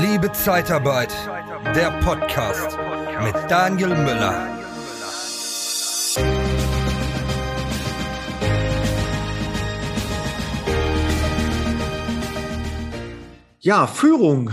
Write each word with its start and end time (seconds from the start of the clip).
Liebe 0.00 0.32
Zeitarbeit, 0.32 1.14
der 1.76 1.92
Podcast 2.00 2.76
mit 3.22 3.34
Daniel 3.48 3.90
Müller. 3.90 4.48
Ja, 13.60 13.86
Führung. 13.86 14.50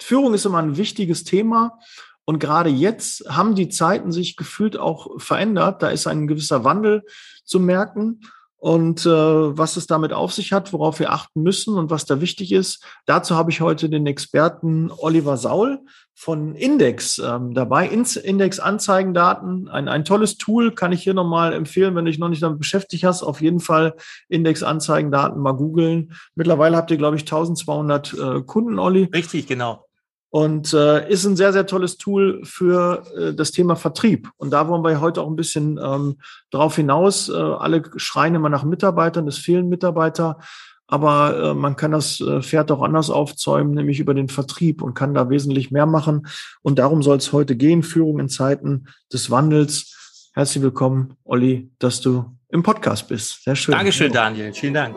Führung 0.00 0.34
ist 0.34 0.44
immer 0.44 0.58
ein 0.58 0.76
wichtiges 0.76 1.22
Thema. 1.22 1.78
Und 2.24 2.40
gerade 2.40 2.70
jetzt 2.70 3.24
haben 3.28 3.54
die 3.54 3.68
Zeiten 3.68 4.10
sich 4.10 4.36
gefühlt 4.36 4.76
auch 4.76 5.20
verändert. 5.20 5.82
Da 5.82 5.90
ist 5.90 6.08
ein 6.08 6.26
gewisser 6.26 6.64
Wandel 6.64 7.04
zu 7.44 7.60
merken 7.60 8.22
und 8.62 9.06
äh, 9.06 9.08
was 9.10 9.76
es 9.76 9.88
damit 9.88 10.12
auf 10.12 10.32
sich 10.32 10.52
hat, 10.52 10.72
worauf 10.72 11.00
wir 11.00 11.10
achten 11.10 11.42
müssen 11.42 11.76
und 11.76 11.90
was 11.90 12.04
da 12.04 12.20
wichtig 12.20 12.52
ist. 12.52 12.86
Dazu 13.06 13.34
habe 13.34 13.50
ich 13.50 13.60
heute 13.60 13.90
den 13.90 14.06
Experten 14.06 14.92
Oliver 14.98 15.36
Saul 15.36 15.80
von 16.14 16.54
Index 16.54 17.18
ähm, 17.18 17.54
dabei. 17.54 17.88
Index 17.88 18.60
Anzeigendaten, 18.60 19.66
ein, 19.66 19.88
ein 19.88 20.04
tolles 20.04 20.36
Tool, 20.36 20.72
kann 20.76 20.92
ich 20.92 21.02
hier 21.02 21.12
nochmal 21.12 21.54
empfehlen, 21.54 21.96
wenn 21.96 22.04
du 22.04 22.12
dich 22.12 22.20
noch 22.20 22.28
nicht 22.28 22.44
damit 22.44 22.60
beschäftigt 22.60 23.02
hast. 23.02 23.24
Auf 23.24 23.42
jeden 23.42 23.58
Fall 23.58 23.96
Index 24.28 24.62
Anzeigendaten 24.62 25.42
mal 25.42 25.56
googeln. 25.56 26.12
Mittlerweile 26.36 26.76
habt 26.76 26.92
ihr, 26.92 26.98
glaube 26.98 27.16
ich, 27.16 27.22
1200 27.22 28.12
äh, 28.12 28.42
Kunden, 28.42 28.78
Olli. 28.78 29.08
Richtig, 29.12 29.48
genau 29.48 29.84
und 30.32 30.72
äh, 30.72 31.06
ist 31.10 31.26
ein 31.26 31.36
sehr, 31.36 31.52
sehr 31.52 31.66
tolles 31.66 31.98
Tool 31.98 32.40
für 32.42 33.04
äh, 33.14 33.34
das 33.34 33.50
Thema 33.50 33.76
Vertrieb. 33.76 34.30
Und 34.38 34.50
da 34.50 34.66
wollen 34.66 34.82
wir 34.82 34.98
heute 35.02 35.20
auch 35.20 35.28
ein 35.28 35.36
bisschen 35.36 35.78
ähm, 35.78 36.16
drauf 36.50 36.76
hinaus. 36.76 37.28
Äh, 37.28 37.34
alle 37.34 37.82
schreien 37.96 38.34
immer 38.34 38.48
nach 38.48 38.64
Mitarbeitern, 38.64 39.28
es 39.28 39.36
fehlen 39.36 39.68
Mitarbeiter, 39.68 40.38
aber 40.86 41.50
äh, 41.50 41.54
man 41.54 41.76
kann 41.76 41.90
das 41.90 42.22
äh, 42.22 42.40
Pferd 42.40 42.72
auch 42.72 42.80
anders 42.80 43.10
aufzäumen, 43.10 43.74
nämlich 43.74 44.00
über 44.00 44.14
den 44.14 44.30
Vertrieb 44.30 44.80
und 44.80 44.94
kann 44.94 45.12
da 45.12 45.28
wesentlich 45.28 45.70
mehr 45.70 45.84
machen. 45.84 46.26
Und 46.62 46.78
darum 46.78 47.02
soll 47.02 47.18
es 47.18 47.34
heute 47.34 47.54
gehen, 47.54 47.82
Führung 47.82 48.18
in 48.18 48.30
Zeiten 48.30 48.86
des 49.12 49.30
Wandels. 49.30 50.30
Herzlich 50.32 50.62
willkommen, 50.62 51.12
Olli, 51.24 51.70
dass 51.78 52.00
du 52.00 52.24
im 52.48 52.62
Podcast 52.62 53.06
bist. 53.06 53.44
Sehr 53.44 53.54
schön. 53.54 53.72
Dankeschön, 53.72 54.10
Daniel. 54.10 54.54
Vielen 54.54 54.74
Dank. 54.74 54.96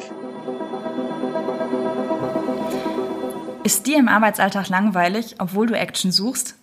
Ist 3.66 3.86
dir 3.88 3.98
im 3.98 4.08
Arbeitsalltag 4.08 4.70
langweilig, 4.70 5.36
obwohl 5.40 5.66
du 5.66 5.74
Action 5.74 6.12
suchst? 6.12 6.54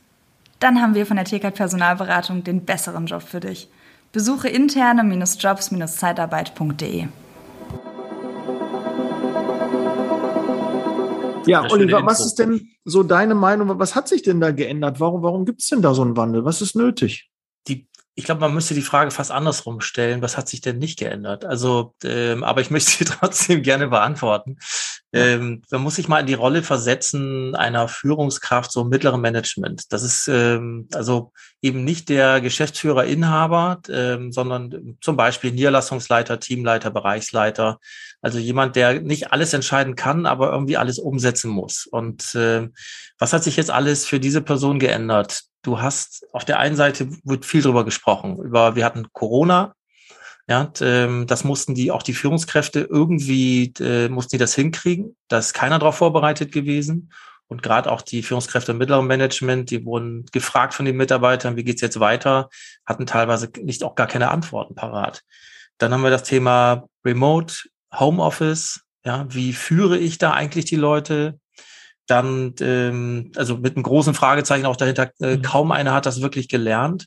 Dann 0.61 0.81
haben 0.81 0.95
wir 0.95 1.05
von 1.05 1.17
der 1.17 1.25
TK 1.25 1.51
Personalberatung 1.51 2.45
den 2.45 2.65
besseren 2.65 3.07
Job 3.07 3.23
für 3.23 3.41
dich. 3.41 3.69
Besuche 4.13 4.49
interne-jobs-zeitarbeit.de. 4.49 7.09
Ja, 11.47 11.69
Oliver, 11.73 12.07
was 12.07 12.25
ist 12.25 12.37
denn 12.37 12.69
so 12.85 13.03
deine 13.03 13.35
Meinung? 13.35 13.81
Was 13.81 13.97
hat 13.97 14.07
sich 14.07 14.23
denn 14.23 14.41
da 14.41 14.53
geändert? 14.53 15.01
Warum, 15.01 15.25
warum 15.25 15.45
gibt 15.45 15.61
es 15.61 15.71
denn 15.71 15.83
da 15.83 15.95
so 15.95 16.03
einen 16.03 16.17
Wandel? 16.17 16.45
Was 16.45 16.63
ist 16.63 16.77
nötig? 16.77 17.33
Die 17.67 17.89
ich 18.15 18.25
glaube, 18.25 18.43
man 18.43 18.55
müsste 18.55 18.75
die 18.75 18.83
Frage 18.83 19.11
fast 19.11 19.33
andersrum 19.33 19.81
stellen. 19.81 20.23
Was 20.23 20.37
hat 20.37 20.49
sich 20.49 20.61
denn 20.61 20.79
nicht 20.79 20.99
geändert? 20.99 21.45
Also, 21.45 21.95
ähm, 22.05 22.45
aber 22.45 22.61
ich 22.61 22.71
möchte 22.71 22.93
sie 22.93 23.05
trotzdem 23.07 23.63
gerne 23.63 23.89
beantworten. 23.89 24.59
Ähm, 25.13 25.63
man 25.71 25.83
muss 25.83 25.97
sich 25.97 26.09
mal 26.09 26.21
in 26.21 26.27
die 26.27 26.35
Rolle 26.35 26.63
versetzen 26.63 27.55
einer 27.55 27.89
Führungskraft 27.89 28.73
so 28.73 28.83
im 28.83 28.89
mittleren 28.89 29.21
Management. 29.21 29.93
Das 29.93 30.03
ist 30.03 30.29
ähm, 30.29 30.89
also 30.95 31.33
eben 31.61 31.85
nicht 31.85 32.09
der 32.09 32.41
Geschäftsführer, 32.41 33.05
Inhaber, 33.05 33.81
ähm, 33.89 34.33
sondern 34.33 34.97
zum 35.01 35.17
Beispiel 35.17 35.53
Niederlassungsleiter, 35.53 36.41
Teamleiter, 36.41 36.91
Bereichsleiter. 36.91 37.79
Also 38.21 38.39
jemand, 38.39 38.77
der 38.77 39.01
nicht 39.01 39.33
alles 39.33 39.53
entscheiden 39.53 39.97
kann, 39.97 40.27
aber 40.27 40.53
irgendwie 40.53 40.77
alles 40.77 40.99
umsetzen 40.99 41.51
muss. 41.51 41.87
Und 41.87 42.35
äh, 42.35 42.69
was 43.19 43.33
hat 43.33 43.45
sich 43.45 43.57
jetzt 43.57 43.71
alles 43.71 44.07
für 44.07 44.21
diese 44.21 44.41
Person 44.41 44.79
geändert? 44.79 45.45
du 45.63 45.81
hast 45.81 46.27
auf 46.33 46.45
der 46.45 46.59
einen 46.59 46.77
Seite 46.77 47.09
wird 47.25 47.47
viel 47.47 47.63
drüber 47.63 47.85
gesprochen. 47.85 48.39
Über 48.39 48.77
wir 48.77 48.85
hatten 48.85 49.13
Corona, 49.13 49.75
ja, 50.49 50.73
ähm, 50.81 51.27
das 51.27 51.45
mussten 51.45 51.75
die 51.75 51.91
auch 51.91 52.03
die 52.03 52.15
Führungskräfte 52.15 52.81
irgendwie 52.81 53.73
äh, 53.79 54.09
mussten 54.09 54.33
die 54.33 54.39
das 54.39 54.55
hinkriegen. 54.55 55.17
Da 55.29 55.39
ist 55.39 55.55
keiner 55.55 55.79
darauf 55.79 55.97
vorbereitet 55.97 56.53
gewesen. 56.53 57.13
Und 57.47 57.63
gerade 57.63 57.93
auch 57.93 58.01
die 58.01 58.23
Führungskräfte 58.23 58.73
im 58.73 58.79
mittleren 58.79 59.07
Management, 59.07 59.71
die 59.71 59.85
wurden 59.85 60.25
gefragt 60.33 60.75
von 60.75 60.87
den 60.87 60.97
Mitarbeitern, 60.97 61.57
wie 61.57 61.65
geht's 61.65 61.83
jetzt 61.83 62.01
weiter, 62.01 62.49
hatten 62.87 63.05
teilweise 63.05 63.51
nicht 63.61 63.85
auch 63.85 63.95
gar 63.95 64.07
keine 64.07 64.31
Antworten 64.31 64.75
parat. 64.75 65.23
Dann 65.77 65.93
haben 65.93 66.03
wir 66.03 66.11
das 66.11 66.23
Thema 66.23 66.89
Remote, 67.05 67.55
Homeoffice. 67.95 68.81
Ja, 69.05 69.27
wie 69.29 69.53
führe 69.53 69.99
ich 69.99 70.17
da 70.17 70.33
eigentlich 70.33 70.65
die 70.65 70.77
Leute? 70.77 71.39
dann, 72.07 72.55
ähm, 72.61 73.33
also 73.37 73.57
mit 73.57 73.77
einem 73.77 73.85
großen 73.85 74.15
Fragezeichen 74.15 74.67
auch 74.67 74.77
dahinter, 74.77 75.11
äh, 75.21 75.37
mhm. 75.37 75.43
kaum 75.43 75.73
einer 75.73 75.95
hat 75.95 76.07
das 76.07 76.21
wirklich 76.21 76.49
gelernt. 76.49 77.07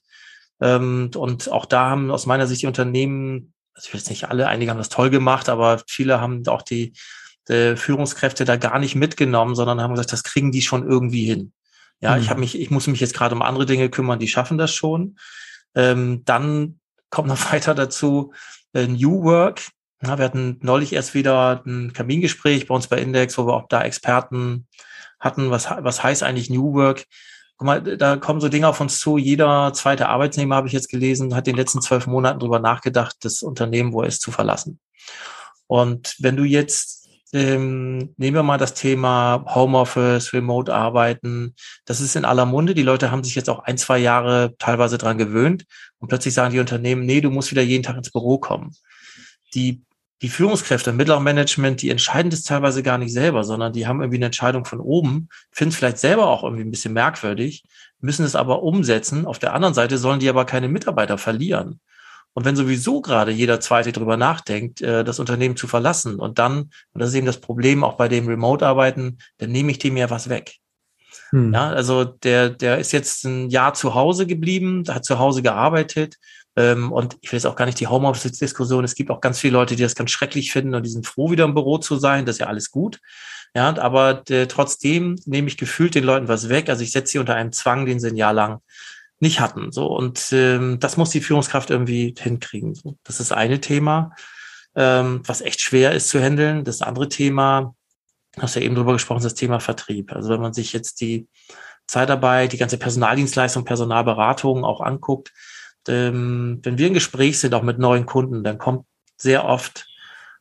Ähm, 0.61 1.11
und 1.15 1.51
auch 1.51 1.65
da 1.65 1.89
haben 1.89 2.11
aus 2.11 2.25
meiner 2.25 2.47
Sicht 2.47 2.61
die 2.61 2.67
Unternehmen, 2.67 3.53
also 3.73 3.87
ich 3.87 3.93
will 3.93 3.99
jetzt 3.99 4.09
nicht 4.09 4.29
alle, 4.29 4.47
einige 4.47 4.71
haben 4.71 4.77
das 4.77 4.89
toll 4.89 5.09
gemacht, 5.09 5.49
aber 5.49 5.81
viele 5.87 6.21
haben 6.21 6.47
auch 6.47 6.61
die, 6.61 6.93
die 7.49 7.75
Führungskräfte 7.75 8.45
da 8.45 8.55
gar 8.55 8.79
nicht 8.79 8.95
mitgenommen, 8.95 9.55
sondern 9.55 9.81
haben 9.81 9.93
gesagt, 9.93 10.13
das 10.13 10.23
kriegen 10.23 10.51
die 10.51 10.61
schon 10.61 10.87
irgendwie 10.87 11.25
hin. 11.25 11.51
Ja, 12.01 12.15
mhm. 12.15 12.21
ich 12.21 12.29
habe 12.29 12.39
mich, 12.39 12.59
ich 12.59 12.71
muss 12.71 12.87
mich 12.87 12.99
jetzt 12.99 13.13
gerade 13.13 13.35
um 13.35 13.41
andere 13.41 13.65
Dinge 13.65 13.89
kümmern, 13.89 14.19
die 14.19 14.27
schaffen 14.27 14.57
das 14.57 14.73
schon. 14.73 15.17
Ähm, 15.75 16.23
dann 16.25 16.79
kommt 17.09 17.27
noch 17.27 17.39
weiter 17.51 17.75
dazu 17.75 18.33
äh, 18.73 18.87
New 18.87 19.23
Work. 19.23 19.61
Ja, 20.03 20.17
wir 20.17 20.25
hatten 20.25 20.59
neulich 20.61 20.93
erst 20.93 21.13
wieder 21.13 21.63
ein 21.65 21.93
Kamingespräch 21.93 22.67
bei 22.67 22.75
uns 22.75 22.87
bei 22.87 22.97
Index, 22.99 23.37
wo 23.37 23.47
wir 23.47 23.53
auch 23.53 23.67
da 23.69 23.81
Experten 23.81 24.67
hatten, 25.19 25.49
was, 25.49 25.69
was 25.69 26.03
heißt 26.03 26.23
eigentlich 26.23 26.49
New 26.49 26.73
Work? 26.73 27.05
Guck 27.57 27.65
mal, 27.65 27.81
da 27.81 28.17
kommen 28.17 28.41
so 28.41 28.49
Dinge 28.49 28.67
auf 28.67 28.81
uns 28.81 28.99
zu. 28.99 29.17
Jeder 29.17 29.71
zweite 29.73 30.09
Arbeitnehmer, 30.09 30.55
habe 30.55 30.67
ich 30.67 30.73
jetzt 30.73 30.89
gelesen, 30.89 31.33
hat 31.35 31.47
in 31.47 31.53
den 31.53 31.59
letzten 31.59 31.81
zwölf 31.81 32.05
Monaten 32.05 32.39
darüber 32.39 32.59
nachgedacht, 32.59 33.15
das 33.21 33.43
Unternehmen, 33.43 33.93
wo 33.93 34.01
er 34.01 34.09
ist, 34.09 34.21
zu 34.21 34.31
verlassen. 34.31 34.79
Und 35.67 36.15
wenn 36.19 36.35
du 36.35 36.43
jetzt, 36.43 37.09
ähm, 37.31 38.13
nehmen 38.17 38.35
wir 38.35 38.43
mal 38.43 38.57
das 38.57 38.73
Thema 38.73 39.45
Homeoffice, 39.47 40.33
Remote 40.33 40.73
Arbeiten, 40.73 41.55
das 41.85 42.01
ist 42.01 42.17
in 42.17 42.25
aller 42.25 42.45
Munde. 42.45 42.73
Die 42.73 42.83
Leute 42.83 43.09
haben 43.09 43.23
sich 43.23 43.35
jetzt 43.35 43.49
auch 43.49 43.59
ein, 43.59 43.77
zwei 43.77 43.99
Jahre 43.99 44.55
teilweise 44.59 44.97
dran 44.97 45.17
gewöhnt 45.17 45.65
und 45.99 46.09
plötzlich 46.09 46.33
sagen 46.33 46.53
die 46.53 46.59
Unternehmen, 46.59 47.05
nee, 47.05 47.21
du 47.21 47.29
musst 47.29 47.51
wieder 47.51 47.61
jeden 47.61 47.83
Tag 47.83 47.95
ins 47.95 48.11
Büro 48.11 48.37
kommen. 48.37 48.75
Die 49.53 49.81
die 50.21 50.29
Führungskräfte 50.29 50.91
im 50.91 50.97
mittleren 50.97 51.23
Management, 51.23 51.81
die 51.81 51.89
entscheiden 51.89 52.29
das 52.29 52.43
teilweise 52.43 52.83
gar 52.83 52.97
nicht 52.97 53.11
selber, 53.11 53.43
sondern 53.43 53.73
die 53.73 53.85
haben 53.85 53.99
irgendwie 53.99 54.17
eine 54.17 54.27
Entscheidung 54.27 54.65
von 54.65 54.79
oben, 54.79 55.29
finden 55.51 55.71
es 55.71 55.75
vielleicht 55.75 55.97
selber 55.97 56.27
auch 56.27 56.43
irgendwie 56.43 56.63
ein 56.63 56.71
bisschen 56.71 56.93
merkwürdig, 56.93 57.63
müssen 57.99 58.25
es 58.25 58.35
aber 58.35 58.63
umsetzen. 58.63 59.25
Auf 59.25 59.39
der 59.39 59.53
anderen 59.53 59.73
Seite 59.73 59.97
sollen 59.97 60.19
die 60.19 60.29
aber 60.29 60.45
keine 60.45 60.69
Mitarbeiter 60.69 61.17
verlieren. 61.17 61.79
Und 62.33 62.43
wenn 62.43 62.55
sowieso 62.55 63.01
gerade 63.01 63.31
jeder 63.31 63.61
Zweite 63.61 63.93
drüber 63.93 64.17
nachdenkt, 64.17 64.81
äh, 64.81 65.03
das 65.03 65.19
Unternehmen 65.19 65.55
zu 65.55 65.67
verlassen 65.67 66.19
und 66.19 66.37
dann, 66.37 66.69
und 66.91 67.01
das 67.01 67.09
ist 67.09 67.15
eben 67.15 67.25
das 67.25 67.39
Problem 67.39 67.83
auch 67.83 67.93
bei 67.93 68.09
dem 68.09 68.27
Remote-Arbeiten, 68.27 69.19
dann 69.37 69.51
nehme 69.51 69.71
ich 69.71 69.79
dem 69.79 69.95
ja 69.95 70.09
was 70.09 70.27
weg. 70.27 70.57
Hm. 71.29 71.53
Ja, 71.53 71.69
also 71.69 72.03
der, 72.03 72.49
der 72.49 72.77
ist 72.77 72.91
jetzt 72.91 73.23
ein 73.23 73.49
Jahr 73.49 73.73
zu 73.73 73.95
Hause 73.95 74.27
geblieben, 74.27 74.83
hat 74.89 75.05
zu 75.05 75.17
Hause 75.17 75.41
gearbeitet, 75.41 76.17
ähm, 76.55 76.91
und 76.91 77.17
ich 77.21 77.31
will 77.31 77.37
jetzt 77.37 77.45
auch 77.45 77.55
gar 77.55 77.65
nicht 77.65 77.79
die 77.79 77.87
Homeoffice-Diskussion. 77.87 78.83
Es 78.83 78.95
gibt 78.95 79.11
auch 79.11 79.21
ganz 79.21 79.39
viele 79.39 79.53
Leute, 79.53 79.75
die 79.75 79.83
das 79.83 79.95
ganz 79.95 80.11
schrecklich 80.11 80.51
finden 80.51 80.75
und 80.75 80.83
die 80.83 80.89
sind 80.89 81.05
froh, 81.05 81.31
wieder 81.31 81.43
im 81.43 81.53
Büro 81.53 81.77
zu 81.77 81.97
sein. 81.97 82.25
Das 82.25 82.35
ist 82.35 82.39
ja 82.39 82.47
alles 82.47 82.71
gut. 82.71 82.99
Ja, 83.53 83.77
aber 83.77 84.23
äh, 84.29 84.47
trotzdem 84.47 85.17
nehme 85.25 85.47
ich 85.47 85.57
gefühlt 85.57 85.95
den 85.95 86.03
Leuten 86.03 86.27
was 86.27 86.49
weg. 86.49 86.69
Also 86.69 86.83
ich 86.83 86.91
setze 86.91 87.13
sie 87.13 87.19
unter 87.19 87.35
einem 87.35 87.51
Zwang, 87.51 87.85
den 87.85 87.99
sie 87.99 88.09
ein 88.09 88.17
Jahr 88.17 88.33
lang 88.33 88.61
nicht 89.19 89.39
hatten. 89.39 89.71
So 89.71 89.87
und 89.87 90.31
ähm, 90.31 90.79
das 90.79 90.97
muss 90.97 91.09
die 91.09 91.21
Führungskraft 91.21 91.69
irgendwie 91.69 92.13
hinkriegen. 92.17 92.75
So, 92.75 92.97
das 93.03 93.19
ist 93.19 93.31
eine 93.31 93.61
Thema, 93.61 94.13
ähm, 94.75 95.21
was 95.25 95.41
echt 95.41 95.61
schwer 95.61 95.93
ist 95.93 96.09
zu 96.09 96.21
handeln. 96.21 96.63
Das 96.63 96.81
andere 96.81 97.09
Thema, 97.09 97.75
hast 98.39 98.55
ja 98.55 98.61
eben 98.61 98.75
drüber 98.75 98.93
gesprochen, 98.93 99.19
ist 99.19 99.25
das 99.25 99.35
Thema 99.35 99.59
Vertrieb. 99.59 100.11
Also 100.13 100.29
wenn 100.29 100.41
man 100.41 100.53
sich 100.53 100.73
jetzt 100.73 100.99
die 100.99 101.27
Zeitarbeit, 101.87 102.51
die 102.51 102.57
ganze 102.57 102.77
Personaldienstleistung, 102.77 103.63
Personalberatung 103.63 104.65
auch 104.65 104.81
anguckt, 104.81 105.31
ähm, 105.87 106.59
wenn 106.63 106.77
wir 106.77 106.87
im 106.87 106.93
Gespräch 106.93 107.39
sind, 107.39 107.53
auch 107.53 107.63
mit 107.63 107.79
neuen 107.79 108.05
Kunden, 108.05 108.43
dann 108.43 108.57
kommt 108.57 108.85
sehr 109.17 109.45
oft, 109.45 109.87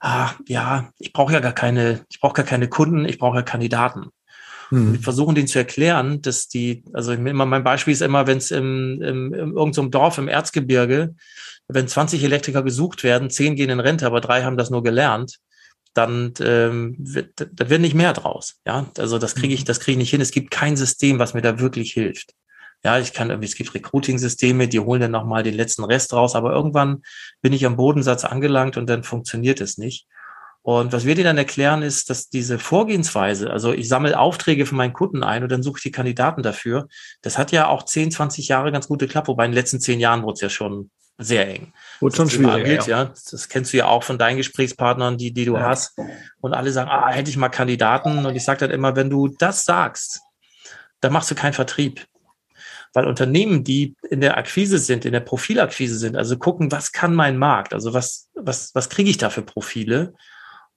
ah, 0.00 0.30
ja, 0.46 0.90
ich 0.98 1.12
brauche 1.12 1.32
ja 1.32 1.40
gar 1.40 1.52
keine, 1.52 2.04
ich 2.10 2.20
brauche 2.20 2.34
gar 2.34 2.44
keine 2.44 2.68
Kunden, 2.68 3.04
ich 3.04 3.18
brauche 3.18 3.36
ja 3.36 3.42
Kandidaten. 3.42 4.06
Mhm. 4.70 4.94
Wir 4.94 5.00
versuchen 5.00 5.34
denen 5.34 5.46
zu 5.46 5.58
erklären, 5.58 6.22
dass 6.22 6.48
die, 6.48 6.84
also 6.92 7.12
immer 7.12 7.46
mein 7.46 7.64
Beispiel 7.64 7.92
ist 7.92 8.02
immer, 8.02 8.26
wenn 8.26 8.38
es 8.38 8.50
im, 8.50 9.00
im, 9.02 9.34
in 9.34 9.52
irgendeinem 9.52 9.90
Dorf 9.90 10.18
im 10.18 10.28
Erzgebirge, 10.28 11.14
wenn 11.68 11.88
20 11.88 12.22
Elektriker 12.22 12.62
gesucht 12.62 13.04
werden, 13.04 13.30
10 13.30 13.56
gehen 13.56 13.70
in 13.70 13.80
Rente, 13.80 14.06
aber 14.06 14.20
drei 14.20 14.42
haben 14.42 14.56
das 14.56 14.70
nur 14.70 14.82
gelernt, 14.82 15.38
dann 15.94 16.34
ähm, 16.40 16.96
wird, 16.98 17.48
da 17.52 17.70
wird 17.70 17.80
nicht 17.80 17.94
mehr 17.94 18.12
draus. 18.12 18.56
Ja, 18.66 18.86
also 18.98 19.18
das 19.18 19.34
kriege 19.34 19.54
ich, 19.54 19.60
mhm. 19.60 19.66
das 19.66 19.80
kriege 19.80 19.92
ich 19.92 19.98
nicht 19.98 20.10
hin. 20.10 20.20
Es 20.20 20.32
gibt 20.32 20.50
kein 20.50 20.76
System, 20.76 21.18
was 21.18 21.34
mir 21.34 21.42
da 21.42 21.60
wirklich 21.60 21.92
hilft 21.92 22.34
ja, 22.84 22.98
ich 22.98 23.12
kann 23.14 23.30
irgendwie, 23.30 23.48
es 23.48 23.54
gibt 23.54 23.74
Recruiting-Systeme, 23.74 24.68
die 24.68 24.80
holen 24.80 25.00
dann 25.00 25.10
nochmal 25.10 25.42
den 25.42 25.54
letzten 25.54 25.84
Rest 25.84 26.12
raus, 26.12 26.34
aber 26.34 26.52
irgendwann 26.52 27.02
bin 27.40 27.52
ich 27.52 27.64
am 27.64 27.76
Bodensatz 27.76 28.24
angelangt 28.24 28.76
und 28.76 28.86
dann 28.88 29.04
funktioniert 29.04 29.60
es 29.60 29.78
nicht. 29.78 30.06
Und 30.60 30.92
was 30.92 31.04
wir 31.04 31.14
dir 31.14 31.24
dann 31.24 31.38
erklären, 31.38 31.82
ist, 31.82 32.08
dass 32.08 32.28
diese 32.28 32.58
Vorgehensweise, 32.58 33.50
also 33.50 33.72
ich 33.72 33.88
sammle 33.88 34.18
Aufträge 34.18 34.64
von 34.66 34.78
meinen 34.78 34.92
Kunden 34.92 35.22
ein 35.22 35.42
und 35.42 35.52
dann 35.52 35.62
suche 35.62 35.78
ich 35.78 35.82
die 35.82 35.92
Kandidaten 35.92 36.42
dafür, 36.42 36.88
das 37.22 37.38
hat 37.38 37.52
ja 37.52 37.68
auch 37.68 37.84
10, 37.84 38.10
20 38.10 38.48
Jahre 38.48 38.72
ganz 38.72 38.88
gut 38.88 39.00
geklappt, 39.00 39.28
wobei 39.28 39.44
in 39.44 39.50
den 39.50 39.56
letzten 39.56 39.80
10 39.80 40.00
Jahren 40.00 40.22
wurde 40.22 40.34
es 40.34 40.40
ja 40.40 40.48
schon 40.48 40.90
sehr 41.18 41.48
eng. 41.48 41.72
Wurde 42.00 42.16
schon 42.16 42.30
schwierig. 42.30 42.86
Ja. 42.86 43.04
ja. 43.04 43.12
Das 43.30 43.48
kennst 43.48 43.72
du 43.72 43.76
ja 43.76 43.86
auch 43.86 44.02
von 44.02 44.18
deinen 44.18 44.36
Gesprächspartnern, 44.36 45.16
die, 45.16 45.32
die 45.32 45.44
du 45.44 45.54
ja. 45.54 45.62
hast. 45.62 45.98
Und 46.40 46.54
alle 46.54 46.72
sagen, 46.72 46.90
ah, 46.90 47.10
hätte 47.10 47.30
ich 47.30 47.36
mal 47.36 47.50
Kandidaten. 47.50 48.26
Und 48.26 48.34
ich 48.34 48.44
sage 48.44 48.60
dann 48.60 48.70
immer, 48.70 48.96
wenn 48.96 49.10
du 49.10 49.28
das 49.28 49.64
sagst, 49.64 50.20
dann 51.00 51.12
machst 51.12 51.30
du 51.30 51.34
keinen 51.34 51.52
Vertrieb. 51.52 52.04
Weil 52.94 53.06
Unternehmen, 53.06 53.64
die 53.64 53.96
in 54.08 54.20
der 54.20 54.38
Akquise 54.38 54.78
sind, 54.78 55.04
in 55.04 55.12
der 55.12 55.20
Profilakquise 55.20 55.98
sind, 55.98 56.16
also 56.16 56.38
gucken, 56.38 56.72
was 56.72 56.92
kann 56.92 57.14
mein 57.14 57.36
Markt, 57.36 57.74
also 57.74 57.92
was, 57.92 58.30
was, 58.34 58.74
was 58.74 58.88
kriege 58.88 59.10
ich 59.10 59.18
da 59.18 59.30
für 59.30 59.42
Profile? 59.42 60.14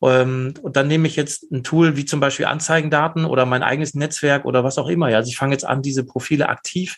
Ähm, 0.01 0.53
und 0.61 0.75
dann 0.75 0.87
nehme 0.87 1.07
ich 1.07 1.15
jetzt 1.15 1.51
ein 1.51 1.63
Tool 1.63 1.95
wie 1.95 2.05
zum 2.05 2.19
Beispiel 2.19 2.45
Anzeigendaten 2.45 3.23
oder 3.25 3.45
mein 3.45 3.63
eigenes 3.63 3.93
Netzwerk 3.93 4.45
oder 4.45 4.63
was 4.63 4.77
auch 4.77 4.87
immer. 4.87 5.09
Ja, 5.09 5.17
also 5.17 5.29
ich 5.29 5.37
fange 5.37 5.53
jetzt 5.53 5.65
an, 5.65 5.81
diese 5.81 6.03
Profile 6.03 6.49
aktiv 6.49 6.97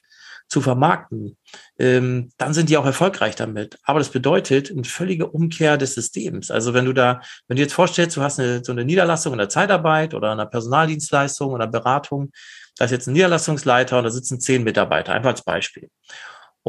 zu 0.50 0.62
vermarkten, 0.62 1.38
ähm, 1.78 2.32
dann 2.38 2.54
sind 2.54 2.70
die 2.70 2.78
auch 2.78 2.86
erfolgreich 2.86 3.36
damit. 3.36 3.78
Aber 3.84 4.00
das 4.00 4.10
bedeutet 4.10 4.72
eine 4.72 4.84
völlige 4.84 5.28
Umkehr 5.28 5.78
des 5.78 5.94
Systems. 5.94 6.50
Also 6.50 6.74
wenn 6.74 6.86
du 6.86 6.94
da, 6.94 7.22
wenn 7.48 7.56
du 7.56 7.62
jetzt 7.62 7.74
vorstellst, 7.74 8.18
du 8.18 8.22
hast 8.22 8.40
eine, 8.40 8.64
so 8.64 8.72
eine 8.72 8.84
Niederlassung 8.84 9.34
in 9.34 9.40
der 9.40 9.50
Zeitarbeit 9.50 10.14
oder 10.14 10.32
einer 10.32 10.48
Personaldienstleistung 10.48 11.52
oder 11.52 11.68
Beratung, 11.68 12.32
da 12.78 12.86
ist 12.86 12.92
jetzt 12.92 13.08
ein 13.08 13.14
Niederlassungsleiter 13.14 13.98
und 13.98 14.06
da 14.06 14.10
sitzen 14.10 14.40
zehn 14.40 14.64
Mitarbeiter, 14.64 15.14
einfach 15.14 15.32
als 15.32 15.44
Beispiel. 15.44 15.90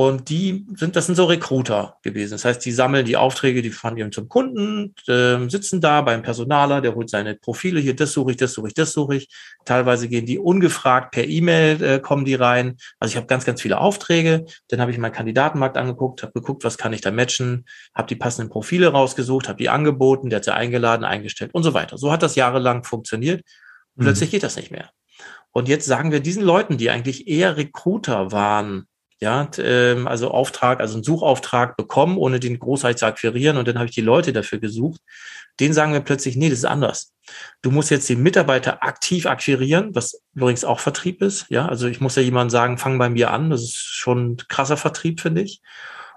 Und 0.01 0.31
die 0.31 0.65
sind, 0.77 0.97
das 0.97 1.05
sind 1.05 1.17
so 1.17 1.27
Recruiter 1.27 1.99
gewesen. 2.03 2.31
Das 2.31 2.47
heißt, 2.47 2.65
die 2.65 2.73
sammeln 2.73 3.05
die 3.05 3.19
Aufträge, 3.19 3.61
die 3.61 3.69
fahren 3.69 3.99
eben 3.99 4.13
zum 4.13 4.31
Kunden, 4.31 4.95
äh, 5.07 5.47
sitzen 5.51 5.83
da 5.83 6.01
beim 6.01 6.23
Personaler, 6.23 6.81
der 6.81 6.95
holt 6.95 7.11
seine 7.11 7.35
Profile 7.35 7.81
hier, 7.81 7.95
das 7.95 8.13
suche 8.13 8.31
ich, 8.31 8.39
das 8.39 8.55
suche 8.55 8.69
ich, 8.69 8.73
das 8.73 8.95
suche 8.95 9.17
ich. 9.17 9.29
Teilweise 9.67 10.09
gehen 10.09 10.25
die 10.25 10.39
ungefragt 10.39 11.11
per 11.11 11.29
E-Mail, 11.29 11.83
äh, 11.83 12.01
kommen 12.01 12.25
die 12.25 12.35
rein. 12.35 12.79
Also 12.99 13.13
ich 13.13 13.17
habe 13.19 13.27
ganz, 13.27 13.45
ganz 13.45 13.61
viele 13.61 13.77
Aufträge. 13.77 14.47
Dann 14.69 14.81
habe 14.81 14.91
ich 14.91 14.97
meinen 14.97 15.13
Kandidatenmarkt 15.13 15.77
angeguckt, 15.77 16.23
habe 16.23 16.33
geguckt, 16.33 16.65
was 16.65 16.79
kann 16.79 16.95
ich 16.95 17.03
da 17.03 17.11
matchen, 17.11 17.67
habe 17.95 18.09
die 18.09 18.17
passenden 18.17 18.51
Profile 18.51 18.89
rausgesucht, 18.89 19.49
habe 19.49 19.59
die 19.59 19.69
angeboten, 19.69 20.31
der 20.31 20.39
hat 20.39 20.47
sie 20.47 20.55
eingeladen, 20.55 21.05
eingestellt 21.05 21.53
und 21.53 21.63
so 21.63 21.75
weiter. 21.75 21.99
So 21.99 22.11
hat 22.11 22.23
das 22.23 22.37
jahrelang 22.37 22.85
funktioniert. 22.85 23.43
Und 23.97 24.05
mhm. 24.05 24.05
plötzlich 24.05 24.31
geht 24.31 24.45
das 24.45 24.57
nicht 24.57 24.71
mehr. 24.71 24.89
Und 25.53 25.69
jetzt 25.69 25.85
sagen 25.85 26.11
wir 26.11 26.21
diesen 26.21 26.43
Leuten, 26.43 26.79
die 26.79 26.89
eigentlich 26.89 27.29
eher 27.29 27.59
Recruiter 27.59 28.33
waren, 28.33 28.87
ja, 29.23 29.51
ähm, 29.59 30.09
also 30.09 30.31
Auftrag, 30.31 30.81
also 30.81 30.95
einen 30.95 31.05
Suchauftrag 31.05 31.77
bekommen, 31.77 32.17
ohne 32.17 32.41
den 32.41 32.59
großartig 32.59 32.97
zu 32.97 33.07
akquirieren 33.07 33.59
und 33.59 33.69
dann 33.69 33.77
habe 33.77 33.87
ich 33.87 33.95
die 33.95 34.01
Leute 34.01 34.33
dafür 34.33 34.59
gesucht. 34.59 35.01
Den 35.61 35.75
sagen 35.75 35.93
wir 35.93 36.01
plötzlich, 36.01 36.37
nee, 36.37 36.49
das 36.49 36.61
ist 36.61 36.65
anders. 36.65 37.13
Du 37.61 37.71
musst 37.71 37.91
jetzt 37.91 38.09
die 38.09 38.17
Mitarbeiter 38.17 38.83
aktiv 38.83 39.27
akquirieren, 39.27 39.95
was 39.95 40.23
übrigens 40.35 40.65
auch 40.65 40.81
Vertrieb 40.81 41.21
ist. 41.21 41.47
Ja, 41.51 41.67
also 41.67 41.87
ich 41.87 42.01
muss 42.01 42.17
ja 42.17 42.23
jemandem 42.23 42.51
sagen, 42.51 42.79
fang 42.79 42.99
bei 42.99 43.11
mir 43.11 43.31
an. 43.31 43.51
Das 43.51 43.63
ist 43.63 43.77
schon 43.77 44.39
krasser 44.49 44.79
Vertrieb, 44.79 45.21
finde 45.21 45.43
ich. 45.43 45.61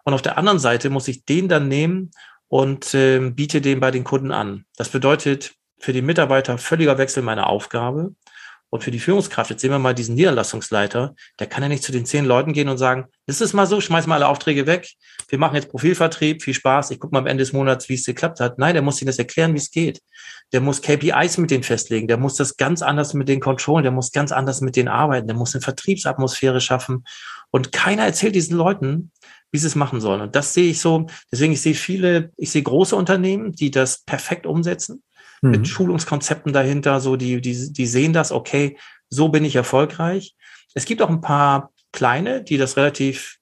Und 0.05 0.13
auf 0.13 0.21
der 0.21 0.38
anderen 0.38 0.59
Seite 0.59 0.89
muss 0.89 1.09
ich 1.09 1.25
den 1.25 1.50
dann 1.50 1.67
nehmen 1.67 2.11
und 2.47 2.94
äh, 2.94 3.19
biete 3.19 3.59
den 3.59 3.81
bei 3.81 3.91
den 3.91 4.05
Kunden 4.05 4.31
an. 4.31 4.65
Das 4.77 4.89
bedeutet 4.89 5.55
für 5.77 5.91
die 5.91 6.01
Mitarbeiter 6.01 6.57
völliger 6.57 6.97
Wechsel 6.97 7.21
meiner 7.21 7.47
Aufgabe. 7.47 8.15
Und 8.74 8.84
für 8.84 8.90
die 8.90 9.00
Führungskraft, 9.00 9.52
jetzt 9.52 9.62
sehen 9.62 9.70
wir 9.70 9.78
mal 9.78 9.94
diesen 9.94 10.16
Niederlassungsleiter, 10.16 11.14
der 11.40 11.46
kann 11.46 11.62
ja 11.62 11.70
nicht 11.70 11.84
zu 11.84 11.92
den 11.92 12.08
zehn 12.08 12.25
Leuten 12.25 12.54
gehen 12.54 12.70
und 12.70 12.80
sagen, 12.80 13.06
ist 13.28 13.40
es 13.40 13.54
mal 13.54 13.68
so, 13.68 13.80
schmeiß 13.80 14.08
mal 14.08 14.16
alle 14.16 14.28
Aufträge 14.28 14.66
weg, 14.66 14.90
wir 15.30 15.38
machen 15.38 15.54
jetzt 15.54 15.70
Profilvertrieb, 15.70 16.42
viel 16.42 16.56
Spaß, 16.56 16.90
ich 16.90 17.00
gucke 17.00 17.14
mal 17.14 17.20
am 17.20 17.28
Ende 17.28 17.44
des 17.44 17.54
Monats, 17.54 17.88
wie 17.88 17.94
es 17.94 18.04
geklappt 18.04 18.40
hat. 18.40 18.58
Nein, 18.58 18.74
der 18.74 18.81
muss 18.81 19.00
ihnen 19.00 19.10
das 19.10 19.20
erklären, 19.20 19.54
wie 19.54 19.60
es 19.60 19.70
geht. 19.70 20.02
Der 20.54 20.60
muss 20.60 20.81
KPIs 20.81 21.38
mit 21.38 21.52
denen 21.52 21.62
festlegen, 21.62 22.08
der 22.08 22.18
muss 22.18 22.34
das 22.34 22.58
ganz 22.58 22.81
anders 22.81 23.14
mit 23.14 23.30
den 23.30 23.42
Controllen, 23.42 23.84
der 23.84 23.92
muss 23.92 24.12
ganz 24.12 24.31
anders 24.31 24.60
mit 24.62 24.75
denen 24.75 24.88
arbeiten, 24.88 25.28
der 25.28 25.38
muss 25.38 25.54
eine 25.54 25.62
Vertriebsatmosphäre 25.62 26.60
schaffen. 26.60 27.04
Und 27.52 27.74
keiner 27.74 28.06
erzählt 28.06 28.34
diesen 28.34 28.58
Leuten, 28.58 29.12
wie 29.52 29.60
sie 29.60 29.68
es 29.68 29.75
machen 29.75 30.02
sollen. 30.02 30.22
Und 30.22 30.36
das 30.36 30.56
sehe 30.56 30.72
ich 30.72 30.81
so, 30.81 31.06
deswegen 31.31 31.54
ich 31.54 31.62
sehe 31.62 31.75
viele, 31.75 32.31
ich 32.38 32.50
sehe 32.50 32.64
große 32.64 32.96
Unternehmen, 32.96 33.52
die 33.52 33.70
das 33.70 34.02
perfekt 34.02 34.48
umsetzen 34.48 35.04
mhm. 35.44 35.51
mit 35.51 35.68
Schulungskonzepten 35.68 36.54
dahinter, 36.54 37.00
so 37.00 37.16
die, 37.16 37.42
die, 37.42 37.74
die 37.74 37.86
sehen 37.86 38.13
das, 38.13 38.31
okay, 38.31 38.78
so 39.10 39.30
bin 39.30 39.45
ich 39.45 39.56
erfolgreich. 39.56 40.36
Es 40.74 40.86
gibt 40.86 41.01
auch 41.01 41.10
ein 41.10 41.22
paar 41.22 41.72
kleine, 41.92 42.44
die 42.44 42.57
das 42.57 42.78
relativ 42.78 43.38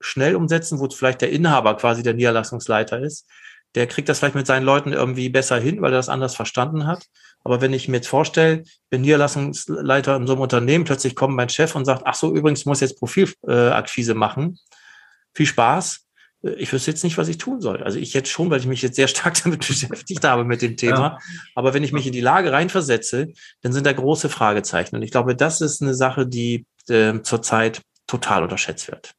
schnell 0.00 0.34
umsetzen, 0.34 0.80
wo 0.80 0.88
vielleicht 0.88 1.20
der 1.20 1.30
Inhaber 1.30 1.76
quasi 1.76 2.02
der 2.02 2.14
Niederlassungsleiter 2.14 3.00
ist. 3.00 3.28
Der 3.74 3.86
kriegt 3.86 4.08
das 4.08 4.18
vielleicht 4.18 4.34
mit 4.34 4.46
seinen 4.46 4.64
Leuten 4.64 4.92
irgendwie 4.92 5.28
besser 5.28 5.60
hin, 5.60 5.82
weil 5.82 5.92
er 5.92 5.98
das 5.98 6.08
anders 6.08 6.34
verstanden 6.34 6.86
hat. 6.86 7.04
Aber 7.44 7.60
wenn 7.60 7.72
ich 7.72 7.86
mir 7.86 7.96
jetzt 7.96 8.08
vorstelle, 8.08 8.64
bin 8.90 9.02
Niederlassungsleiter 9.02 10.16
in 10.16 10.26
so 10.26 10.32
einem 10.32 10.42
Unternehmen, 10.42 10.84
plötzlich 10.84 11.14
kommt 11.14 11.36
mein 11.36 11.48
Chef 11.48 11.74
und 11.74 11.84
sagt, 11.84 12.02
ach 12.04 12.14
so, 12.14 12.34
übrigens 12.34 12.64
muss 12.64 12.80
jetzt 12.80 12.98
Profilakquise 12.98 14.14
machen. 14.14 14.58
Viel 15.34 15.46
Spaß 15.46 16.07
ich 16.42 16.72
wüsste 16.72 16.90
jetzt 16.90 17.02
nicht, 17.02 17.18
was 17.18 17.28
ich 17.28 17.38
tun 17.38 17.60
soll. 17.60 17.82
Also 17.82 17.98
ich 17.98 18.14
jetzt 18.14 18.30
schon, 18.30 18.50
weil 18.50 18.60
ich 18.60 18.66
mich 18.66 18.82
jetzt 18.82 18.96
sehr 18.96 19.08
stark 19.08 19.40
damit 19.44 19.66
beschäftigt 19.66 20.24
habe 20.24 20.44
mit 20.44 20.62
dem 20.62 20.76
Thema. 20.76 20.98
Ja. 20.98 21.18
Aber 21.54 21.74
wenn 21.74 21.82
ich 21.82 21.92
mich 21.92 22.06
in 22.06 22.12
die 22.12 22.20
Lage 22.20 22.52
reinversetze, 22.52 23.32
dann 23.62 23.72
sind 23.72 23.86
da 23.86 23.92
große 23.92 24.28
Fragezeichen. 24.28 24.96
Und 24.96 25.02
ich 25.02 25.10
glaube, 25.10 25.34
das 25.34 25.60
ist 25.60 25.82
eine 25.82 25.94
Sache, 25.94 26.26
die 26.26 26.66
äh, 26.88 27.20
zurzeit 27.22 27.82
total 28.06 28.42
unterschätzt 28.42 28.88
wird. 28.88 29.14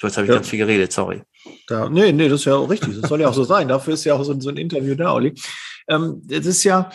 So, 0.00 0.06
jetzt 0.06 0.16
habe 0.16 0.24
ich 0.24 0.30
ja. 0.30 0.36
ganz 0.36 0.48
viel 0.48 0.58
geredet, 0.58 0.92
sorry. 0.92 1.22
Da, 1.68 1.88
nee, 1.88 2.12
nee, 2.12 2.28
das 2.28 2.40
ist 2.40 2.46
ja 2.46 2.54
auch 2.54 2.68
richtig. 2.68 3.00
Das 3.00 3.08
soll 3.08 3.20
ja 3.20 3.28
auch 3.28 3.34
so 3.34 3.44
sein. 3.44 3.68
Dafür 3.68 3.94
ist 3.94 4.04
ja 4.04 4.14
auch 4.14 4.24
so, 4.24 4.38
so 4.40 4.48
ein 4.48 4.56
Interview 4.56 4.94
da, 4.94 5.12
Olli. 5.12 5.34
Ähm, 5.88 6.22
das 6.24 6.46
ist 6.46 6.64
ja, 6.64 6.90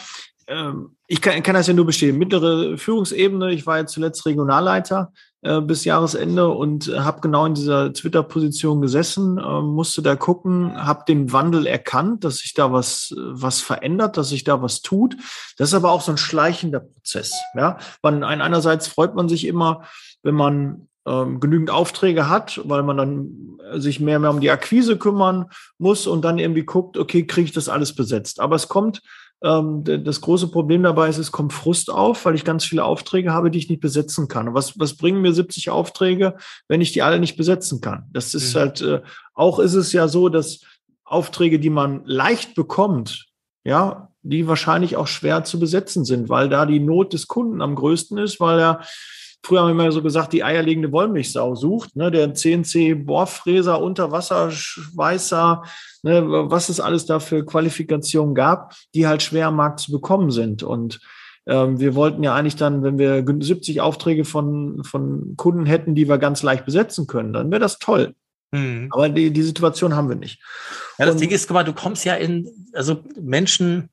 ähm, 0.47 0.97
ich 1.07 1.21
kann, 1.21 1.41
kann 1.43 1.55
das 1.55 1.67
ja 1.67 1.73
nur 1.73 1.85
bestehen. 1.85 2.17
Mittlere 2.17 2.77
Führungsebene, 2.77 3.53
ich 3.53 3.65
war 3.65 3.79
jetzt 3.79 3.93
zuletzt 3.93 4.25
Regionalleiter 4.25 5.13
äh, 5.43 5.61
bis 5.61 5.85
Jahresende 5.85 6.49
und 6.49 6.87
habe 6.87 7.21
genau 7.21 7.45
in 7.45 7.53
dieser 7.53 7.93
Twitter-Position 7.93 8.81
gesessen, 8.81 9.37
äh, 9.37 9.61
musste 9.61 10.01
da 10.01 10.15
gucken, 10.15 10.75
habe 10.75 11.03
den 11.07 11.31
Wandel 11.31 11.67
erkannt, 11.67 12.23
dass 12.23 12.37
sich 12.37 12.53
da 12.55 12.71
was, 12.71 13.13
was 13.15 13.61
verändert, 13.61 14.17
dass 14.17 14.29
sich 14.29 14.43
da 14.43 14.61
was 14.61 14.81
tut. 14.81 15.15
Das 15.57 15.69
ist 15.69 15.75
aber 15.75 15.91
auch 15.91 16.01
so 16.01 16.11
ein 16.11 16.17
schleichender 16.17 16.79
Prozess. 16.79 17.33
Ja? 17.55 17.77
Man, 18.01 18.23
einerseits 18.23 18.87
freut 18.87 19.15
man 19.15 19.29
sich 19.29 19.45
immer, 19.45 19.83
wenn 20.23 20.35
man 20.35 20.87
ähm, 21.05 21.39
genügend 21.39 21.69
Aufträge 21.69 22.27
hat, 22.29 22.59
weil 22.65 22.83
man 22.83 22.97
dann 22.97 23.79
sich 23.79 23.99
mehr, 23.99 24.19
mehr 24.19 24.31
um 24.31 24.41
die 24.41 24.51
Akquise 24.51 24.97
kümmern 24.97 25.45
muss 25.77 26.07
und 26.07 26.23
dann 26.23 26.39
irgendwie 26.39 26.65
guckt, 26.65 26.97
okay, 26.97 27.25
kriege 27.25 27.45
ich 27.45 27.53
das 27.53 27.69
alles 27.69 27.95
besetzt. 27.95 28.39
Aber 28.39 28.55
es 28.55 28.67
kommt 28.67 29.01
das 29.39 30.21
große 30.21 30.47
Problem 30.47 30.81
dabei 30.81 31.09
ist, 31.09 31.19
es 31.19 31.31
kommt 31.31 31.53
Frust 31.53 31.91
auf, 31.91 32.25
weil 32.25 32.33
ich 32.33 32.43
ganz 32.43 32.65
viele 32.65 32.83
Aufträge 32.83 33.31
habe, 33.31 33.51
die 33.51 33.59
ich 33.59 33.69
nicht 33.69 33.81
besetzen 33.81 34.27
kann. 34.27 34.47
Und 34.47 34.53
was, 34.55 34.79
was 34.79 34.95
bringen 34.95 35.21
mir 35.21 35.31
70 35.31 35.69
Aufträge, 35.69 36.37
wenn 36.67 36.81
ich 36.81 36.91
die 36.91 37.03
alle 37.03 37.19
nicht 37.19 37.37
besetzen 37.37 37.79
kann? 37.79 38.05
Das 38.11 38.33
ist 38.33 38.55
mhm. 38.55 38.59
halt, 38.59 38.81
äh, 38.81 39.01
auch 39.35 39.59
ist 39.59 39.75
es 39.75 39.93
ja 39.93 40.07
so, 40.07 40.29
dass 40.29 40.61
Aufträge, 41.03 41.59
die 41.59 41.69
man 41.69 42.01
leicht 42.05 42.55
bekommt, 42.55 43.27
ja, 43.63 44.09
die 44.23 44.47
wahrscheinlich 44.47 44.95
auch 44.95 45.07
schwer 45.07 45.43
zu 45.43 45.59
besetzen 45.59 46.03
sind, 46.03 46.29
weil 46.29 46.49
da 46.49 46.65
die 46.65 46.79
Not 46.79 47.13
des 47.13 47.27
Kunden 47.27 47.61
am 47.61 47.75
größten 47.75 48.17
ist, 48.17 48.39
weil 48.39 48.59
er 48.59 48.81
Früher 49.43 49.61
haben 49.61 49.77
wir 49.77 49.83
immer 49.83 49.91
so 49.91 50.01
gesagt, 50.01 50.33
die 50.33 50.43
eierlegende 50.43 50.91
Wollmilchsau 50.91 51.55
sucht, 51.55 51.95
ne, 51.95 52.11
der 52.11 52.33
CNC-Bohrfräser, 52.33 53.81
Unterwasserschweißer, 53.81 55.63
ne, 56.03 56.23
was 56.27 56.69
es 56.69 56.79
alles 56.79 57.05
da 57.05 57.19
für 57.19 57.45
Qualifikationen 57.45 58.35
gab, 58.35 58.73
die 58.93 59.07
halt 59.07 59.23
schwer 59.23 59.47
am 59.47 59.55
Markt 59.55 59.79
zu 59.79 59.91
bekommen 59.91 60.31
sind. 60.31 60.63
Und 60.63 60.99
ähm, 61.45 61.79
wir 61.79 61.95
wollten 61.95 62.23
ja 62.23 62.35
eigentlich 62.35 62.57
dann, 62.57 62.83
wenn 62.83 62.97
wir 62.97 63.23
70 63.25 63.79
Aufträge 63.79 64.25
von, 64.25 64.83
von 64.83 65.35
Kunden 65.37 65.65
hätten, 65.65 65.95
die 65.95 66.09
wir 66.09 66.17
ganz 66.17 66.43
leicht 66.43 66.65
besetzen 66.65 67.07
können, 67.07 67.31
dann 67.31 67.49
wäre 67.49 67.61
das 67.61 67.79
toll. 67.79 68.15
Mhm. 68.51 68.89
Aber 68.91 69.09
die, 69.09 69.31
die 69.31 69.43
Situation 69.43 69.95
haben 69.95 70.09
wir 70.09 70.15
nicht. 70.15 70.41
Ja, 70.97 71.05
das 71.05 71.15
Und, 71.15 71.21
Ding 71.21 71.31
ist, 71.31 71.47
guck 71.47 71.55
mal, 71.55 71.63
du 71.63 71.73
kommst 71.73 72.05
ja 72.05 72.15
in, 72.15 72.49
also 72.73 73.03
Menschen, 73.19 73.89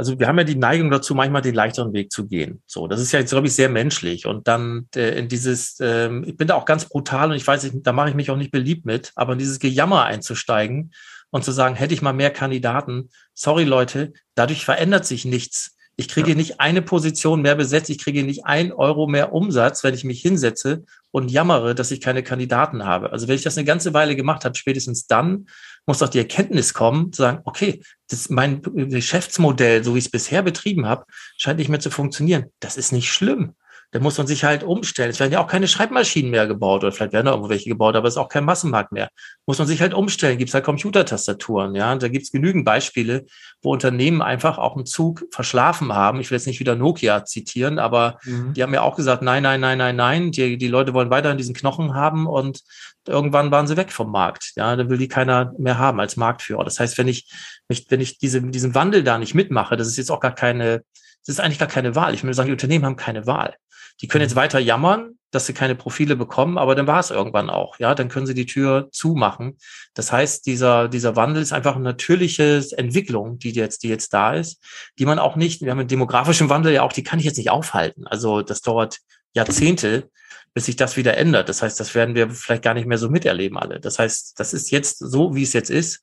also 0.00 0.18
wir 0.18 0.28
haben 0.28 0.38
ja 0.38 0.44
die 0.44 0.56
Neigung 0.56 0.90
dazu, 0.90 1.14
manchmal 1.14 1.42
den 1.42 1.54
leichteren 1.54 1.92
Weg 1.92 2.10
zu 2.10 2.26
gehen. 2.26 2.62
So, 2.64 2.86
das 2.86 3.02
ist 3.02 3.12
ja 3.12 3.18
jetzt, 3.18 3.32
glaube 3.32 3.48
ich, 3.48 3.54
sehr 3.54 3.68
menschlich. 3.68 4.24
Und 4.24 4.48
dann 4.48 4.88
äh, 4.96 5.18
in 5.18 5.28
dieses, 5.28 5.76
ähm, 5.78 6.24
ich 6.26 6.38
bin 6.38 6.48
da 6.48 6.54
auch 6.54 6.64
ganz 6.64 6.86
brutal 6.86 7.30
und 7.30 7.36
ich 7.36 7.46
weiß, 7.46 7.64
ich, 7.64 7.72
da 7.82 7.92
mache 7.92 8.08
ich 8.08 8.14
mich 8.14 8.30
auch 8.30 8.38
nicht 8.38 8.50
beliebt 8.50 8.86
mit, 8.86 9.12
aber 9.14 9.34
in 9.34 9.38
dieses 9.38 9.58
Gejammer 9.58 10.04
einzusteigen 10.04 10.94
und 11.28 11.44
zu 11.44 11.52
sagen, 11.52 11.74
hätte 11.74 11.92
ich 11.92 12.00
mal 12.00 12.14
mehr 12.14 12.30
Kandidaten, 12.30 13.10
sorry 13.34 13.64
Leute, 13.64 14.14
dadurch 14.34 14.64
verändert 14.64 15.04
sich 15.04 15.26
nichts. 15.26 15.76
Ich 15.96 16.08
kriege 16.08 16.30
ja. 16.30 16.34
nicht 16.34 16.60
eine 16.60 16.80
Position 16.80 17.42
mehr 17.42 17.56
besetzt, 17.56 17.90
ich 17.90 17.98
kriege 17.98 18.22
nicht 18.22 18.46
ein 18.46 18.72
Euro 18.72 19.06
mehr 19.06 19.34
Umsatz, 19.34 19.84
wenn 19.84 19.92
ich 19.92 20.04
mich 20.04 20.22
hinsetze 20.22 20.84
und 21.10 21.30
jammere, 21.30 21.74
dass 21.74 21.90
ich 21.90 22.00
keine 22.00 22.22
Kandidaten 22.22 22.84
habe. 22.84 23.12
Also 23.12 23.28
wenn 23.28 23.34
ich 23.34 23.42
das 23.42 23.58
eine 23.58 23.64
ganze 23.64 23.94
Weile 23.94 24.16
gemacht 24.16 24.44
habe, 24.44 24.56
spätestens 24.56 25.06
dann 25.06 25.46
muss 25.86 25.98
doch 25.98 26.08
die 26.08 26.18
Erkenntnis 26.18 26.74
kommen, 26.74 27.12
zu 27.12 27.22
sagen, 27.22 27.40
okay, 27.44 27.82
das 28.08 28.30
mein 28.30 28.62
Geschäftsmodell, 28.62 29.82
so 29.82 29.94
wie 29.94 29.98
ich 29.98 30.06
es 30.06 30.10
bisher 30.10 30.42
betrieben 30.42 30.86
habe, 30.86 31.04
scheint 31.36 31.58
nicht 31.58 31.68
mehr 31.68 31.80
zu 31.80 31.90
funktionieren. 31.90 32.46
Das 32.60 32.76
ist 32.76 32.92
nicht 32.92 33.10
schlimm. 33.10 33.54
Dann 33.92 34.02
muss 34.02 34.18
man 34.18 34.26
sich 34.26 34.44
halt 34.44 34.62
umstellen. 34.62 35.10
Es 35.10 35.18
werden 35.18 35.32
ja 35.32 35.42
auch 35.42 35.48
keine 35.48 35.66
Schreibmaschinen 35.66 36.30
mehr 36.30 36.46
gebaut 36.46 36.84
oder 36.84 36.92
vielleicht 36.92 37.12
werden 37.12 37.26
da 37.26 37.32
irgendwo 37.32 37.50
welche 37.50 37.68
gebaut, 37.68 37.96
aber 37.96 38.06
es 38.06 38.14
ist 38.14 38.18
auch 38.18 38.28
kein 38.28 38.44
Massenmarkt 38.44 38.92
mehr. 38.92 39.10
Muss 39.46 39.58
man 39.58 39.66
sich 39.66 39.80
halt 39.80 39.94
umstellen. 39.94 40.38
Gibt 40.38 40.50
es 40.50 40.54
halt 40.54 40.64
Computertastaturen, 40.64 41.74
ja. 41.74 41.92
Und 41.92 42.02
da 42.02 42.08
gibt 42.08 42.24
es 42.24 42.30
genügend 42.30 42.64
Beispiele, 42.64 43.26
wo 43.62 43.72
Unternehmen 43.72 44.22
einfach 44.22 44.58
auch 44.58 44.76
einen 44.76 44.86
Zug 44.86 45.24
verschlafen 45.32 45.92
haben. 45.92 46.20
Ich 46.20 46.30
will 46.30 46.36
jetzt 46.36 46.46
nicht 46.46 46.60
wieder 46.60 46.76
Nokia 46.76 47.24
zitieren, 47.24 47.80
aber 47.80 48.18
mhm. 48.24 48.54
die 48.54 48.62
haben 48.62 48.72
ja 48.74 48.82
auch 48.82 48.94
gesagt, 48.94 49.22
nein, 49.22 49.42
nein, 49.42 49.60
nein, 49.60 49.78
nein, 49.78 49.96
nein. 49.96 50.30
Die, 50.30 50.56
die 50.56 50.68
Leute 50.68 50.94
wollen 50.94 51.10
weiterhin 51.10 51.38
diesen 51.38 51.54
Knochen 51.54 51.94
haben 51.94 52.28
und 52.28 52.62
irgendwann 53.08 53.50
waren 53.50 53.66
sie 53.66 53.76
weg 53.76 53.90
vom 53.90 54.12
Markt. 54.12 54.52
Ja, 54.54 54.76
dann 54.76 54.88
will 54.88 54.98
die 54.98 55.08
keiner 55.08 55.52
mehr 55.58 55.78
haben 55.78 55.98
als 55.98 56.16
Marktführer. 56.16 56.62
Das 56.62 56.78
heißt, 56.78 56.96
wenn 56.96 57.08
ich 57.08 57.28
mich, 57.68 57.86
wenn 57.88 58.00
ich 58.00 58.18
diese, 58.18 58.40
diesen 58.40 58.74
Wandel 58.76 59.02
da 59.02 59.18
nicht 59.18 59.34
mitmache, 59.34 59.76
das 59.76 59.88
ist 59.88 59.96
jetzt 59.96 60.10
auch 60.10 60.20
gar 60.20 60.34
keine, 60.34 60.84
das 61.26 61.34
ist 61.34 61.40
eigentlich 61.40 61.58
gar 61.58 61.68
keine 61.68 61.96
Wahl. 61.96 62.14
Ich 62.14 62.22
würde 62.22 62.34
sagen, 62.34 62.46
die 62.46 62.52
Unternehmen 62.52 62.84
haben 62.84 62.96
keine 62.96 63.26
Wahl. 63.26 63.56
Die 64.00 64.08
können 64.08 64.22
jetzt 64.22 64.34
mhm. 64.34 64.40
weiter 64.40 64.58
jammern, 64.58 65.18
dass 65.30 65.46
sie 65.46 65.52
keine 65.52 65.74
Profile 65.74 66.16
bekommen, 66.16 66.58
aber 66.58 66.74
dann 66.74 66.86
war 66.86 66.98
es 66.98 67.10
irgendwann 67.10 67.50
auch. 67.50 67.78
Ja, 67.78 67.94
dann 67.94 68.08
können 68.08 68.26
sie 68.26 68.34
die 68.34 68.46
Tür 68.46 68.88
zumachen. 68.90 69.58
Das 69.94 70.10
heißt, 70.10 70.46
dieser, 70.46 70.88
dieser 70.88 71.16
Wandel 71.16 71.42
ist 71.42 71.52
einfach 71.52 71.76
eine 71.76 71.84
natürliche 71.84 72.64
Entwicklung, 72.76 73.38
die 73.38 73.52
jetzt, 73.52 73.82
die 73.82 73.88
jetzt 73.88 74.12
da 74.12 74.34
ist, 74.34 74.62
die 74.98 75.06
man 75.06 75.18
auch 75.18 75.36
nicht, 75.36 75.62
wir 75.62 75.70
haben 75.70 75.78
einen 75.78 75.88
demografischen 75.88 76.48
Wandel 76.48 76.72
ja 76.72 76.82
auch, 76.82 76.92
die 76.92 77.04
kann 77.04 77.18
ich 77.18 77.24
jetzt 77.24 77.38
nicht 77.38 77.50
aufhalten. 77.50 78.06
Also 78.06 78.42
das 78.42 78.60
dauert 78.60 78.98
Jahrzehnte, 79.32 80.10
bis 80.52 80.66
sich 80.66 80.76
das 80.76 80.96
wieder 80.96 81.16
ändert. 81.16 81.48
Das 81.48 81.62
heißt, 81.62 81.78
das 81.78 81.94
werden 81.94 82.14
wir 82.14 82.30
vielleicht 82.30 82.64
gar 82.64 82.74
nicht 82.74 82.86
mehr 82.86 82.98
so 82.98 83.08
miterleben 83.08 83.56
alle. 83.56 83.78
Das 83.78 83.98
heißt, 83.98 84.38
das 84.38 84.52
ist 84.52 84.70
jetzt 84.70 84.98
so, 84.98 85.34
wie 85.34 85.44
es 85.44 85.52
jetzt 85.52 85.70
ist. 85.70 86.02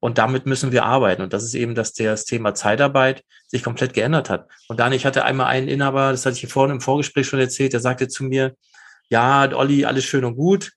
Und 0.00 0.18
damit 0.18 0.46
müssen 0.46 0.72
wir 0.72 0.84
arbeiten. 0.84 1.22
Und 1.22 1.32
das 1.32 1.42
ist 1.42 1.54
eben, 1.54 1.74
dass 1.74 1.92
das 1.92 2.24
Thema 2.24 2.54
Zeitarbeit 2.54 3.24
sich 3.46 3.62
komplett 3.62 3.94
geändert 3.94 4.30
hat. 4.30 4.48
Und 4.68 4.78
dann, 4.78 4.92
ich 4.92 5.06
hatte 5.06 5.24
einmal 5.24 5.46
einen 5.46 5.68
Inhaber, 5.68 6.10
das 6.10 6.26
hatte 6.26 6.34
ich 6.34 6.40
hier 6.40 6.48
vorhin 6.48 6.76
im 6.76 6.80
Vorgespräch 6.80 7.26
schon 7.26 7.40
erzählt, 7.40 7.72
der 7.72 7.80
sagte 7.80 8.08
zu 8.08 8.24
mir, 8.24 8.54
ja, 9.08 9.50
Olli, 9.54 9.84
alles 9.84 10.04
schön 10.04 10.24
und 10.24 10.36
gut, 10.36 10.72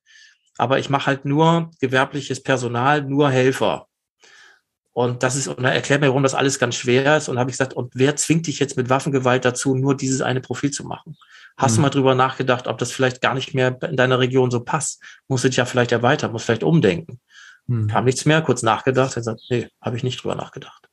aber 0.57 0.79
ich 0.79 0.89
mache 0.89 1.07
halt 1.07 1.25
nur 1.25 1.71
gewerbliches 1.79 2.43
Personal, 2.43 3.01
nur 3.01 3.29
Helfer. 3.29 3.87
Und 4.91 5.23
das 5.23 5.35
ist, 5.35 5.47
und 5.47 5.63
er 5.63 5.73
erklärt 5.73 6.01
mir, 6.01 6.09
warum 6.09 6.23
das 6.23 6.33
alles 6.35 6.59
ganz 6.59 6.75
schwer 6.75 7.15
ist. 7.15 7.29
Und 7.29 7.39
habe 7.39 7.49
ich 7.49 7.53
gesagt, 7.53 7.73
und 7.73 7.93
wer 7.95 8.17
zwingt 8.17 8.47
dich 8.47 8.59
jetzt 8.59 8.75
mit 8.75 8.89
Waffengewalt 8.89 9.45
dazu, 9.45 9.73
nur 9.73 9.95
dieses 9.95 10.21
eine 10.21 10.41
Profil 10.41 10.71
zu 10.71 10.83
machen? 10.83 11.15
Hast 11.55 11.73
mhm. 11.73 11.75
du 11.75 11.81
mal 11.83 11.89
drüber 11.89 12.15
nachgedacht, 12.15 12.67
ob 12.67 12.77
das 12.79 12.91
vielleicht 12.91 13.21
gar 13.21 13.33
nicht 13.33 13.53
mehr 13.53 13.77
in 13.83 13.95
deiner 13.95 14.19
Region 14.19 14.51
so 14.51 14.59
passt? 14.59 15.01
Musst 15.29 15.45
du 15.45 15.47
dich 15.47 15.57
ja 15.57 15.65
vielleicht 15.65 15.93
erweitern, 15.93 16.33
musst 16.33 16.45
vielleicht 16.45 16.63
umdenken. 16.63 17.21
Hm. 17.69 17.87
Kam 17.87 18.05
nichts 18.05 18.25
mehr, 18.25 18.41
kurz 18.41 18.63
nachgedacht, 18.63 19.15
er 19.15 19.23
sagt, 19.23 19.41
nee, 19.49 19.67
habe 19.79 19.95
ich 19.95 20.03
nicht 20.03 20.21
drüber 20.21 20.35
nachgedacht. 20.35 20.87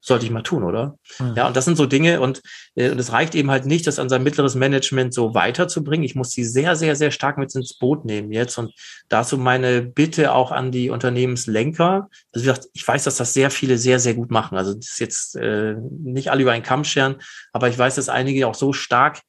Sollte 0.00 0.24
ich 0.24 0.30
mal 0.30 0.42
tun, 0.42 0.62
oder? 0.62 0.98
Hm. 1.16 1.34
Ja, 1.36 1.46
und 1.46 1.56
das 1.56 1.64
sind 1.64 1.76
so 1.76 1.84
Dinge 1.84 2.20
und, 2.20 2.40
äh, 2.74 2.90
und 2.90 2.98
es 2.98 3.12
reicht 3.12 3.34
eben 3.34 3.50
halt 3.50 3.66
nicht, 3.66 3.86
das 3.86 3.98
an 3.98 4.08
sein 4.08 4.22
mittleres 4.22 4.54
Management 4.54 5.12
so 5.12 5.34
weiterzubringen. 5.34 6.04
Ich 6.04 6.14
muss 6.14 6.30
sie 6.30 6.44
sehr, 6.44 6.74
sehr, 6.76 6.96
sehr 6.96 7.10
stark 7.10 7.38
mit 7.38 7.54
ins 7.54 7.76
Boot 7.76 8.04
nehmen 8.04 8.32
jetzt. 8.32 8.56
Und 8.56 8.72
dazu 9.08 9.36
meine 9.36 9.82
Bitte 9.82 10.32
auch 10.32 10.52
an 10.52 10.70
die 10.70 10.90
Unternehmenslenker. 10.90 12.08
Also 12.32 12.54
ich 12.72 12.86
weiß, 12.86 13.04
dass 13.04 13.16
das 13.16 13.34
sehr 13.34 13.50
viele 13.50 13.78
sehr, 13.78 13.98
sehr 13.98 14.14
gut 14.14 14.30
machen. 14.30 14.56
Also 14.56 14.74
das 14.74 14.86
ist 14.86 15.00
jetzt 15.00 15.36
äh, 15.36 15.74
nicht 15.90 16.30
alle 16.30 16.42
über 16.42 16.52
einen 16.52 16.62
Kamm 16.62 16.84
scheren, 16.84 17.16
aber 17.52 17.68
ich 17.68 17.76
weiß, 17.76 17.96
dass 17.96 18.08
einige 18.08 18.46
auch 18.46 18.54
so 18.54 18.72
stark 18.72 19.20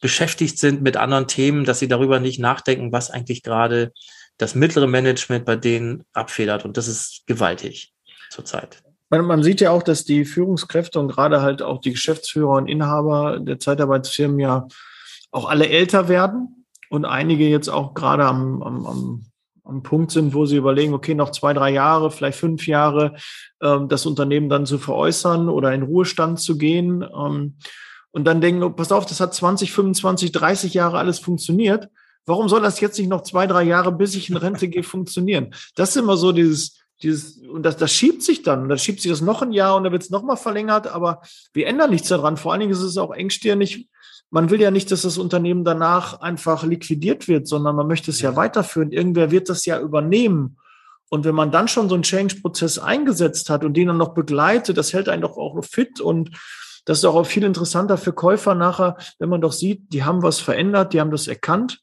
beschäftigt 0.00 0.58
sind 0.58 0.82
mit 0.82 0.96
anderen 0.96 1.28
Themen, 1.28 1.64
dass 1.64 1.78
sie 1.78 1.88
darüber 1.88 2.20
nicht 2.20 2.40
nachdenken, 2.40 2.92
was 2.92 3.10
eigentlich 3.10 3.42
gerade 3.42 3.92
das 4.38 4.54
mittlere 4.54 4.86
Management 4.86 5.44
bei 5.44 5.56
denen 5.56 6.04
abfedert. 6.12 6.64
Und 6.64 6.76
das 6.76 6.88
ist 6.88 7.22
gewaltig 7.26 7.94
zurzeit. 8.30 8.82
Man, 9.08 9.24
man 9.24 9.42
sieht 9.42 9.60
ja 9.60 9.70
auch, 9.70 9.82
dass 9.82 10.04
die 10.04 10.24
Führungskräfte 10.24 10.98
und 10.98 11.08
gerade 11.08 11.40
halt 11.40 11.62
auch 11.62 11.80
die 11.80 11.92
Geschäftsführer 11.92 12.56
und 12.56 12.68
Inhaber 12.68 13.38
der 13.40 13.58
Zeitarbeitsfirmen 13.58 14.40
ja 14.40 14.66
auch 15.30 15.48
alle 15.48 15.68
älter 15.68 16.08
werden 16.08 16.66
und 16.90 17.04
einige 17.04 17.48
jetzt 17.48 17.68
auch 17.68 17.94
gerade 17.94 18.24
am, 18.24 18.62
am, 18.62 18.86
am, 18.86 19.26
am 19.64 19.82
Punkt 19.82 20.10
sind, 20.10 20.34
wo 20.34 20.46
sie 20.46 20.56
überlegen, 20.56 20.94
okay, 20.94 21.14
noch 21.14 21.30
zwei, 21.30 21.52
drei 21.52 21.70
Jahre, 21.70 22.10
vielleicht 22.10 22.38
fünf 22.38 22.66
Jahre, 22.66 23.14
ähm, 23.62 23.88
das 23.88 24.06
Unternehmen 24.06 24.48
dann 24.48 24.66
zu 24.66 24.78
veräußern 24.78 25.48
oder 25.48 25.72
in 25.72 25.82
Ruhestand 25.82 26.40
zu 26.40 26.58
gehen. 26.58 27.02
Ähm, 27.02 27.58
und 28.10 28.24
dann 28.24 28.40
denken, 28.40 28.62
oh, 28.62 28.70
pass 28.70 28.92
auf, 28.92 29.06
das 29.06 29.20
hat 29.20 29.34
20, 29.34 29.72
25, 29.72 30.32
30 30.32 30.74
Jahre 30.74 30.98
alles 30.98 31.18
funktioniert. 31.18 31.90
Warum 32.26 32.48
soll 32.48 32.60
das 32.60 32.80
jetzt 32.80 32.98
nicht 32.98 33.08
noch 33.08 33.22
zwei, 33.22 33.46
drei 33.46 33.62
Jahre, 33.62 33.92
bis 33.92 34.16
ich 34.16 34.28
in 34.28 34.36
Rente 34.36 34.68
gehe, 34.68 34.82
funktionieren? 34.82 35.54
Das 35.76 35.90
ist 35.90 35.96
immer 35.96 36.16
so 36.16 36.32
dieses, 36.32 36.80
dieses, 37.02 37.38
und 37.38 37.62
das, 37.62 37.76
das 37.76 37.92
schiebt 37.92 38.22
sich 38.22 38.42
dann, 38.42 38.62
und 38.62 38.68
dann 38.68 38.78
schiebt 38.78 39.00
sich 39.00 39.10
das 39.10 39.20
noch 39.20 39.42
ein 39.42 39.52
Jahr 39.52 39.76
und 39.76 39.84
dann 39.84 39.92
wird 39.92 40.02
es 40.02 40.10
nochmal 40.10 40.36
verlängert, 40.36 40.88
aber 40.88 41.22
wir 41.52 41.68
ändern 41.68 41.90
nichts 41.90 42.08
daran. 42.08 42.36
Vor 42.36 42.52
allen 42.52 42.60
Dingen 42.60 42.72
ist 42.72 42.80
es 42.80 42.98
auch 42.98 43.12
engstirnig. 43.12 43.88
Man 44.30 44.50
will 44.50 44.60
ja 44.60 44.72
nicht, 44.72 44.90
dass 44.90 45.02
das 45.02 45.18
Unternehmen 45.18 45.64
danach 45.64 46.20
einfach 46.20 46.64
liquidiert 46.64 47.28
wird, 47.28 47.46
sondern 47.46 47.76
man 47.76 47.86
möchte 47.86 48.10
es 48.10 48.20
ja, 48.20 48.34
weiterführen. 48.34 48.90
Irgendwer 48.90 49.30
wird 49.30 49.48
das 49.48 49.64
ja 49.64 49.80
übernehmen. 49.80 50.58
Und 51.08 51.24
wenn 51.24 51.34
man 51.36 51.52
dann 51.52 51.68
schon 51.68 51.88
so 51.88 51.94
einen 51.94 52.02
Change-Prozess 52.02 52.80
eingesetzt 52.80 53.50
hat 53.50 53.64
und 53.64 53.74
den 53.74 53.86
dann 53.86 53.98
noch 53.98 54.14
begleitet, 54.14 54.76
das 54.76 54.92
hält 54.92 55.08
einen 55.08 55.22
doch 55.22 55.36
auch 55.36 55.62
fit 55.64 56.00
und 56.00 56.30
das 56.86 56.98
ist 56.98 57.04
auch 57.04 57.24
viel 57.24 57.44
interessanter 57.44 57.98
für 57.98 58.12
Käufer 58.12 58.56
nachher, 58.56 58.96
wenn 59.20 59.28
man 59.28 59.40
doch 59.40 59.52
sieht, 59.52 59.92
die 59.92 60.02
haben 60.02 60.22
was 60.22 60.40
verändert, 60.40 60.92
die 60.92 61.00
haben 61.00 61.12
das 61.12 61.28
erkannt 61.28 61.80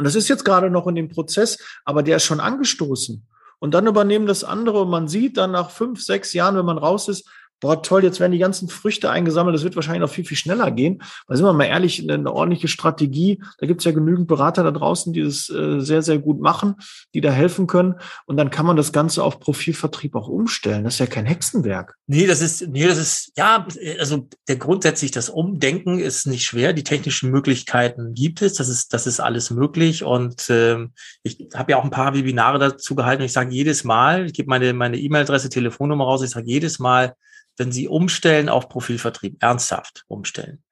und 0.00 0.04
das 0.04 0.14
ist 0.14 0.28
jetzt 0.28 0.46
gerade 0.46 0.70
noch 0.70 0.86
in 0.86 0.94
dem 0.94 1.10
Prozess, 1.10 1.58
aber 1.84 2.02
der 2.02 2.16
ist 2.16 2.24
schon 2.24 2.40
angestoßen. 2.40 3.22
Und 3.58 3.74
dann 3.74 3.86
übernehmen 3.86 4.24
das 4.24 4.44
andere 4.44 4.80
und 4.80 4.88
man 4.88 5.08
sieht 5.08 5.36
dann 5.36 5.50
nach 5.50 5.68
fünf, 5.68 6.02
sechs 6.02 6.32
Jahren, 6.32 6.56
wenn 6.56 6.64
man 6.64 6.78
raus 6.78 7.08
ist, 7.08 7.28
boah, 7.60 7.82
toll, 7.82 8.02
jetzt 8.02 8.20
werden 8.20 8.32
die 8.32 8.38
ganzen 8.38 8.68
Früchte 8.68 9.10
eingesammelt, 9.10 9.54
das 9.54 9.64
wird 9.64 9.76
wahrscheinlich 9.76 10.00
noch 10.00 10.10
viel, 10.10 10.24
viel 10.24 10.36
schneller 10.36 10.70
gehen. 10.70 11.02
Weil 11.26 11.36
sind 11.36 11.46
wir 11.46 11.52
mal 11.52 11.64
ehrlich, 11.64 12.10
eine 12.10 12.32
ordentliche 12.32 12.68
Strategie, 12.68 13.42
da 13.58 13.66
gibt 13.66 13.80
es 13.80 13.84
ja 13.84 13.92
genügend 13.92 14.26
Berater 14.26 14.64
da 14.64 14.70
draußen, 14.70 15.12
die 15.12 15.22
das 15.22 15.48
äh, 15.50 15.80
sehr, 15.80 16.02
sehr 16.02 16.18
gut 16.18 16.40
machen, 16.40 16.76
die 17.14 17.20
da 17.20 17.30
helfen 17.30 17.66
können. 17.66 17.94
Und 18.26 18.36
dann 18.36 18.50
kann 18.50 18.66
man 18.66 18.76
das 18.76 18.92
Ganze 18.92 19.22
auf 19.22 19.40
Profilvertrieb 19.40 20.14
auch 20.14 20.28
umstellen. 20.28 20.84
Das 20.84 20.94
ist 20.94 21.00
ja 21.00 21.06
kein 21.06 21.26
Hexenwerk. 21.26 21.96
Nee, 22.06 22.26
das 22.26 22.40
ist, 22.40 22.66
nee, 22.66 22.86
das 22.86 22.98
ist, 22.98 23.32
ja, 23.36 23.66
also 23.98 24.28
der 24.48 24.56
grundsätzlich 24.56 25.10
das 25.10 25.28
Umdenken 25.28 25.98
ist 25.98 26.26
nicht 26.26 26.44
schwer. 26.44 26.72
Die 26.72 26.84
technischen 26.84 27.30
Möglichkeiten 27.30 28.14
gibt 28.14 28.42
es. 28.42 28.54
Das 28.54 28.68
ist, 28.68 28.92
das 28.92 29.06
ist 29.06 29.20
alles 29.20 29.50
möglich. 29.50 30.02
Und 30.02 30.46
ähm, 30.48 30.92
ich 31.22 31.48
habe 31.54 31.72
ja 31.72 31.78
auch 31.78 31.84
ein 31.84 31.90
paar 31.90 32.14
Webinare 32.14 32.58
dazu 32.58 32.94
gehalten. 32.94 33.22
Und 33.22 33.26
ich 33.26 33.32
sage 33.32 33.54
jedes 33.54 33.84
Mal, 33.84 34.26
ich 34.26 34.32
gebe 34.32 34.48
meine 34.48 34.72
meine 34.72 34.98
E-Mail-Adresse, 34.98 35.50
Telefonnummer 35.50 36.04
raus. 36.04 36.22
Ich 36.22 36.30
sage 36.30 36.46
jedes 36.46 36.78
Mal, 36.78 37.14
wenn 37.60 37.70
Sie 37.70 37.86
umstellen 37.86 38.48
auf 38.48 38.68
Profilvertrieb, 38.68 39.36
ernsthaft 39.40 40.04
umstellen, 40.08 40.64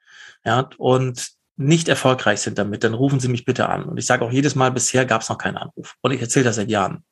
ja, 0.44 0.68
und 0.78 1.28
nicht 1.56 1.88
erfolgreich 1.88 2.40
sind 2.40 2.58
damit, 2.58 2.82
dann 2.82 2.94
rufen 2.94 3.20
Sie 3.20 3.28
mich 3.28 3.44
bitte 3.44 3.68
an. 3.68 3.84
Und 3.84 3.98
ich 3.98 4.06
sage 4.06 4.24
auch 4.24 4.32
jedes 4.32 4.54
Mal, 4.54 4.70
bisher 4.70 5.04
gab 5.04 5.22
es 5.22 5.28
noch 5.28 5.38
keinen 5.38 5.56
Anruf. 5.56 5.96
Und 6.00 6.12
ich 6.12 6.20
erzähle 6.20 6.46
das 6.46 6.56
seit 6.56 6.70
Jahren. 6.70 7.04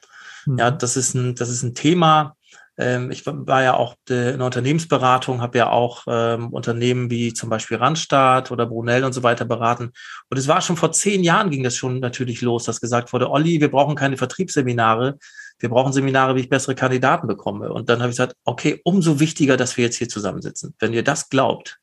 Mhm. 0.47 0.59
Ja, 0.59 0.71
das 0.71 0.97
ist 0.97 1.15
ein, 1.15 1.35
das 1.35 1.49
ist 1.49 1.63
ein 1.63 1.75
Thema. 1.75 2.37
Ähm, 2.79 3.11
ich 3.11 3.27
war 3.27 3.63
ja 3.63 3.75
auch 3.75 3.97
in 4.09 4.39
der 4.39 4.45
Unternehmensberatung, 4.45 5.41
habe 5.43 5.59
ja 5.59 5.71
auch 5.71 6.05
ähm, 6.09 6.53
Unternehmen 6.53 7.11
wie 7.11 7.33
zum 7.33 7.51
Beispiel 7.51 7.79
Randstaat 7.79 8.51
oder 8.51 8.67
Brunel 8.67 9.05
und 9.05 9.13
so 9.13 9.23
weiter 9.23 9.45
beraten. 9.45 9.93
Und 10.31 10.37
es 10.39 10.47
war 10.47 10.61
schon 10.61 10.77
vor 10.77 10.93
zehn 10.93 11.25
Jahren 11.25 11.51
ging 11.51 11.65
das 11.65 11.77
schon 11.77 12.01
natürlich 12.01 12.41
los, 12.41 12.65
dass 12.65 12.81
gesagt 12.81 13.13
wurde, 13.13 13.31
Olli, 13.31 13.61
wir 13.61 13.71
brauchen 13.71 13.97
keine 13.97 14.17
Vertriebsseminare, 14.17 15.19
wir 15.59 15.69
brauchen 15.69 15.93
Seminare, 15.93 16.35
wie 16.37 16.41
ich 16.41 16.49
bessere 16.49 16.75
Kandidaten 16.75 17.27
bekomme. 17.27 17.73
Und 17.73 17.89
dann 17.89 18.01
habe 18.01 18.11
ich 18.11 18.17
gesagt, 18.17 18.37
okay, 18.45 18.81
umso 18.85 19.21
wichtiger, 19.21 19.57
dass 19.57 19.77
wir 19.77 19.85
jetzt 19.85 19.97
hier 19.97 20.09
zusammensitzen. 20.09 20.75
Wenn 20.79 20.93
ihr 20.93 21.03
das 21.03 21.29
glaubt, 21.29 21.79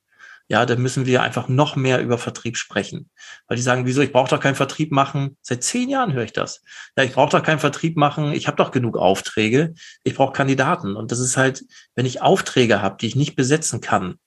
ja, 0.49 0.65
dann 0.65 0.81
müssen 0.81 1.05
wir 1.05 1.21
einfach 1.21 1.47
noch 1.47 1.75
mehr 1.75 2.01
über 2.01 2.17
Vertrieb 2.17 2.57
sprechen. 2.57 3.09
Weil 3.47 3.57
die 3.57 3.63
sagen, 3.63 3.85
wieso, 3.85 4.01
ich 4.01 4.11
brauche 4.11 4.29
doch 4.29 4.39
keinen 4.39 4.55
Vertrieb 4.55 4.91
machen. 4.91 5.37
Seit 5.41 5.63
zehn 5.63 5.89
Jahren 5.89 6.13
höre 6.13 6.25
ich 6.25 6.33
das. 6.33 6.61
Ja, 6.97 7.03
ich 7.03 7.13
brauche 7.13 7.29
doch 7.29 7.43
keinen 7.43 7.59
Vertrieb 7.59 7.95
machen, 7.95 8.33
ich 8.33 8.47
habe 8.47 8.57
doch 8.57 8.71
genug 8.71 8.97
Aufträge, 8.97 9.73
ich 10.03 10.15
brauche 10.15 10.33
Kandidaten. 10.33 10.95
Und 10.95 11.11
das 11.11 11.19
ist 11.19 11.37
halt, 11.37 11.63
wenn 11.95 12.05
ich 12.05 12.21
Aufträge 12.21 12.81
habe, 12.81 12.97
die 12.99 13.07
ich 13.07 13.15
nicht 13.15 13.35
besetzen 13.35 13.79
kann, 13.79 14.19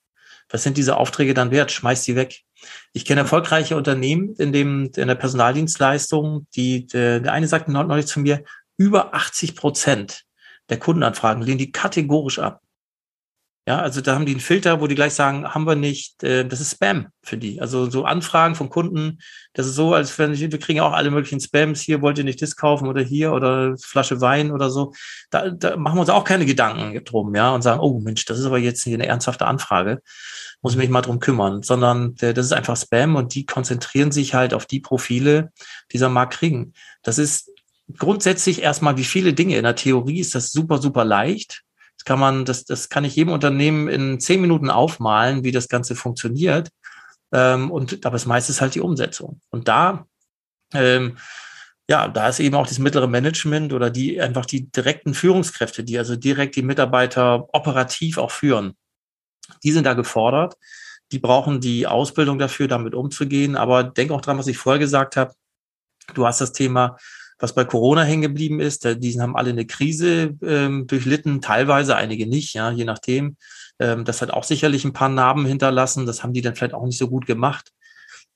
was 0.49 0.63
sind 0.63 0.77
diese 0.77 0.97
Aufträge 0.97 1.33
dann 1.33 1.51
wert? 1.51 1.71
Schmeiß 1.71 2.03
sie 2.03 2.15
weg. 2.15 2.41
Ich 2.93 3.05
kenne 3.05 3.21
erfolgreiche 3.21 3.75
Unternehmen 3.75 4.33
in 4.37 4.53
dem 4.53 4.91
in 4.95 5.07
der 5.07 5.15
Personaldienstleistung, 5.15 6.47
die 6.55 6.87
der, 6.87 7.19
der 7.19 7.33
eine 7.33 7.47
sagte 7.47 7.71
neulich 7.71 8.07
zu 8.07 8.21
mir, 8.21 8.43
über 8.77 9.13
80 9.13 9.55
Prozent 9.55 10.23
der 10.69 10.79
Kundenanfragen 10.79 11.43
lehnen 11.43 11.57
die 11.57 11.71
kategorisch 11.71 12.39
ab. 12.39 12.61
Ja, 13.67 13.79
also 13.81 13.99
da 13.99 14.15
haben 14.15 14.25
die 14.25 14.31
einen 14.31 14.39
Filter, 14.39 14.79
wo 14.79 14.87
die 14.87 14.95
gleich 14.95 15.13
sagen, 15.13 15.45
haben 15.45 15.67
wir 15.67 15.75
nicht, 15.75 16.23
äh, 16.23 16.47
das 16.47 16.61
ist 16.61 16.71
Spam 16.71 17.07
für 17.21 17.37
die. 17.37 17.59
Also 17.59 17.89
so 17.89 18.05
Anfragen 18.05 18.55
von 18.55 18.69
Kunden, 18.69 19.19
das 19.51 19.67
ist 19.67 19.75
so, 19.75 19.93
als 19.93 20.17
wenn 20.17 20.37
wir 20.39 20.49
kriegen 20.57 20.79
auch 20.79 20.93
alle 20.93 21.11
möglichen 21.11 21.41
Spams, 21.41 21.81
hier 21.81 22.01
wollt 22.01 22.17
ihr 22.17 22.23
nicht 22.23 22.41
das 22.41 22.55
kaufen 22.55 22.87
oder 22.87 23.01
hier 23.01 23.33
oder 23.33 23.75
Flasche 23.77 24.21
Wein 24.21 24.51
oder 24.51 24.69
so. 24.69 24.93
Da, 25.31 25.49
da 25.49 25.75
machen 25.75 25.97
wir 25.97 26.01
uns 26.01 26.09
auch 26.09 26.23
keine 26.23 26.45
Gedanken 26.45 27.03
drum, 27.03 27.35
ja, 27.35 27.53
und 27.53 27.61
sagen, 27.61 27.81
oh 27.81 27.99
Mensch, 27.99 28.23
das 28.23 28.39
ist 28.39 28.45
aber 28.45 28.57
jetzt 28.57 28.87
eine 28.87 29.05
ernsthafte 29.05 29.45
Anfrage, 29.45 30.01
muss 30.61 30.71
ich 30.71 30.77
mich 30.77 30.89
mal 30.89 31.01
drum 31.01 31.19
kümmern, 31.19 31.61
sondern 31.61 32.15
der, 32.15 32.31
das 32.31 32.45
ist 32.45 32.53
einfach 32.53 32.77
Spam 32.77 33.17
und 33.17 33.35
die 33.35 33.45
konzentrieren 33.45 34.13
sich 34.13 34.33
halt 34.33 34.53
auf 34.53 34.65
die 34.65 34.79
Profile, 34.79 35.51
die 35.91 35.97
dieser 35.97 36.07
Markt 36.07 36.35
kriegen. 36.35 36.71
Das 37.03 37.17
ist 37.17 37.51
grundsätzlich 37.95 38.61
erstmal, 38.61 38.97
wie 38.97 39.03
viele 39.03 39.33
Dinge 39.33 39.57
in 39.57 39.63
der 39.63 39.75
Theorie 39.75 40.19
ist 40.19 40.35
das 40.35 40.51
super, 40.51 40.79
super 40.79 41.05
leicht. 41.05 41.63
Das 41.97 42.05
kann 42.05 42.19
man, 42.19 42.45
das, 42.45 42.65
das 42.65 42.89
kann 42.89 43.05
ich 43.05 43.15
jedem 43.15 43.33
Unternehmen 43.33 43.87
in 43.87 44.19
zehn 44.19 44.41
Minuten 44.41 44.69
aufmalen, 44.69 45.43
wie 45.43 45.51
das 45.51 45.67
Ganze 45.67 45.95
funktioniert. 45.95 46.69
Ähm, 47.31 47.71
und 47.71 48.05
aber 48.05 48.13
das 48.13 48.25
meiste 48.25 48.51
ist 48.51 48.61
halt 48.61 48.75
die 48.75 48.81
Umsetzung. 48.81 49.41
Und 49.49 49.67
da, 49.67 50.05
ähm, 50.73 51.17
ja, 51.89 52.07
da 52.07 52.27
ist 52.27 52.39
eben 52.39 52.55
auch 52.55 52.67
das 52.67 52.79
mittlere 52.79 53.07
Management 53.07 53.71
oder 53.71 53.89
die 53.89 54.19
einfach 54.21 54.45
die 54.45 54.69
direkten 54.69 55.13
Führungskräfte, 55.13 55.83
die 55.83 55.97
also 55.97 56.15
direkt 56.15 56.55
die 56.55 56.61
Mitarbeiter 56.61 57.47
operativ 57.53 58.17
auch 58.17 58.31
führen. 58.31 58.75
Die 59.63 59.71
sind 59.71 59.85
da 59.85 59.93
gefordert. 59.93 60.55
Die 61.13 61.19
brauchen 61.19 61.61
die 61.61 61.87
Ausbildung 61.87 62.37
dafür, 62.37 62.67
damit 62.67 62.93
umzugehen. 62.93 63.55
Aber 63.55 63.83
denk 63.83 64.11
auch 64.11 64.19
dran, 64.19 64.37
was 64.37 64.47
ich 64.47 64.57
vorher 64.57 64.79
gesagt 64.79 65.15
habe. 65.15 65.33
Du 66.13 66.25
hast 66.25 66.41
das 66.41 66.51
Thema, 66.51 66.97
was 67.39 67.53
bei 67.53 67.65
Corona 67.65 68.03
hängen 68.03 68.23
geblieben 68.23 68.59
ist. 68.59 68.83
Die 68.83 69.21
haben 69.21 69.35
alle 69.35 69.51
eine 69.51 69.65
Krise 69.65 70.35
ähm, 70.41 70.87
durchlitten, 70.87 71.41
teilweise, 71.41 71.95
einige 71.95 72.27
nicht, 72.27 72.53
ja, 72.53 72.71
je 72.71 72.85
nachdem. 72.85 73.37
Ähm, 73.79 74.05
das 74.05 74.21
hat 74.21 74.31
auch 74.31 74.43
sicherlich 74.43 74.85
ein 74.85 74.93
paar 74.93 75.09
Narben 75.09 75.45
hinterlassen. 75.45 76.05
Das 76.05 76.23
haben 76.23 76.33
die 76.33 76.41
dann 76.41 76.55
vielleicht 76.55 76.73
auch 76.73 76.85
nicht 76.85 76.97
so 76.97 77.07
gut 77.07 77.25
gemacht 77.25 77.71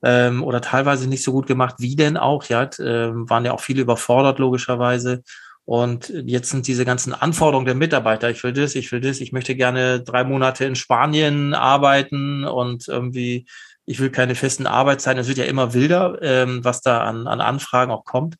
ähm, 0.04 0.44
oder 0.44 0.62
teilweise 0.62 1.08
nicht 1.08 1.24
so 1.24 1.32
gut 1.32 1.48
gemacht. 1.48 1.76
Wie 1.80 1.96
denn 1.96 2.18
auch? 2.18 2.46
Ja, 2.46 2.70
ähm, 2.80 3.30
waren 3.30 3.46
ja 3.46 3.54
auch 3.54 3.62
viele 3.62 3.82
überfordert 3.82 4.40
logischerweise. 4.40 5.24
Und 5.66 6.10
jetzt 6.10 6.50
sind 6.50 6.68
diese 6.68 6.86
ganzen 6.86 7.14
Anforderungen 7.14 7.66
der 7.66 7.76
Mitarbeiter. 7.76 8.30
Ich 8.30 8.44
will 8.44 8.52
das, 8.52 8.76
ich 8.76 8.92
will 8.92 9.00
das, 9.00 9.22
ich 9.22 9.32
möchte 9.32 9.56
gerne 9.56 10.02
drei 10.02 10.24
Monate 10.24 10.66
in 10.66 10.76
Spanien 10.76 11.54
arbeiten 11.54 12.46
und 12.46 12.88
irgendwie, 12.88 13.46
ich 13.86 14.00
will 14.00 14.10
keine 14.10 14.36
festen 14.36 14.66
Arbeitszeiten. 14.68 15.20
Es 15.20 15.28
wird 15.28 15.38
ja 15.38 15.46
immer 15.46 15.74
wilder, 15.74 16.18
ähm, 16.22 16.64
was 16.64 16.82
da 16.82 17.04
an, 17.04 17.28
an 17.28 17.42
Anfragen 17.42 17.92
auch 17.92 18.06
kommt. 18.06 18.36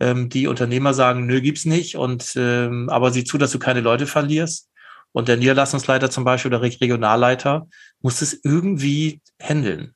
Ähm, 0.00 0.28
die 0.28 0.46
Unternehmer 0.46 0.94
sagen, 0.94 1.26
nö, 1.26 1.40
gibt's 1.40 1.64
nicht. 1.64 1.96
Und 1.96 2.34
ähm, 2.36 2.88
aber 2.88 3.10
sieh 3.10 3.24
zu, 3.24 3.38
dass 3.38 3.52
du 3.52 3.58
keine 3.58 3.80
Leute 3.80 4.06
verlierst. 4.06 4.68
Und 5.12 5.28
der 5.28 5.36
Niederlassungsleiter 5.36 6.10
zum 6.10 6.24
Beispiel 6.24 6.52
oder 6.52 6.62
Regionalleiter 6.62 7.66
muss 8.00 8.22
es 8.22 8.38
irgendwie 8.44 9.20
handeln. 9.40 9.94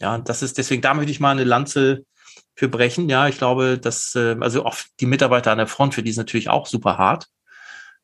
Ja, 0.00 0.18
das 0.18 0.42
ist 0.42 0.56
deswegen, 0.56 0.82
da 0.82 0.94
möchte 0.94 1.10
ich 1.10 1.20
mal 1.20 1.32
eine 1.32 1.44
Lanze 1.44 2.04
für 2.54 2.68
brechen. 2.68 3.08
Ja, 3.08 3.28
ich 3.28 3.38
glaube, 3.38 3.78
dass, 3.78 4.14
äh, 4.14 4.36
also 4.40 4.64
auch 4.64 4.76
die 5.00 5.06
Mitarbeiter 5.06 5.52
an 5.52 5.58
der 5.58 5.66
Front, 5.66 5.94
für 5.94 6.02
die 6.02 6.10
ist 6.10 6.16
natürlich 6.16 6.48
auch 6.48 6.66
super 6.66 6.96
hart, 6.98 7.26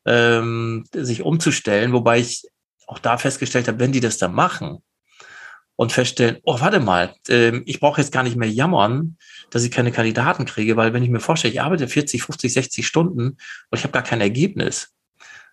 ähm, 0.05 0.85
sich 0.93 1.21
umzustellen, 1.21 1.93
wobei 1.93 2.19
ich 2.19 2.43
auch 2.87 2.99
da 2.99 3.17
festgestellt 3.17 3.67
habe, 3.67 3.79
wenn 3.79 3.91
die 3.91 3.99
das 3.99 4.17
da 4.17 4.27
machen 4.27 4.83
und 5.75 5.91
feststellen, 5.91 6.37
oh, 6.43 6.59
warte 6.59 6.79
mal, 6.79 7.13
äh, 7.27 7.57
ich 7.65 7.79
brauche 7.79 8.01
jetzt 8.01 8.11
gar 8.11 8.23
nicht 8.23 8.35
mehr 8.35 8.49
jammern, 8.49 9.17
dass 9.49 9.63
ich 9.63 9.71
keine 9.71 9.91
Kandidaten 9.91 10.45
kriege, 10.45 10.75
weil 10.75 10.93
wenn 10.93 11.03
ich 11.03 11.09
mir 11.09 11.19
vorstelle, 11.19 11.53
ich 11.53 11.61
arbeite 11.61 11.87
40, 11.87 12.23
50, 12.23 12.53
60 12.53 12.87
Stunden 12.87 13.37
und 13.69 13.77
ich 13.77 13.83
habe 13.83 13.93
gar 13.93 14.03
kein 14.03 14.21
Ergebnis, 14.21 14.93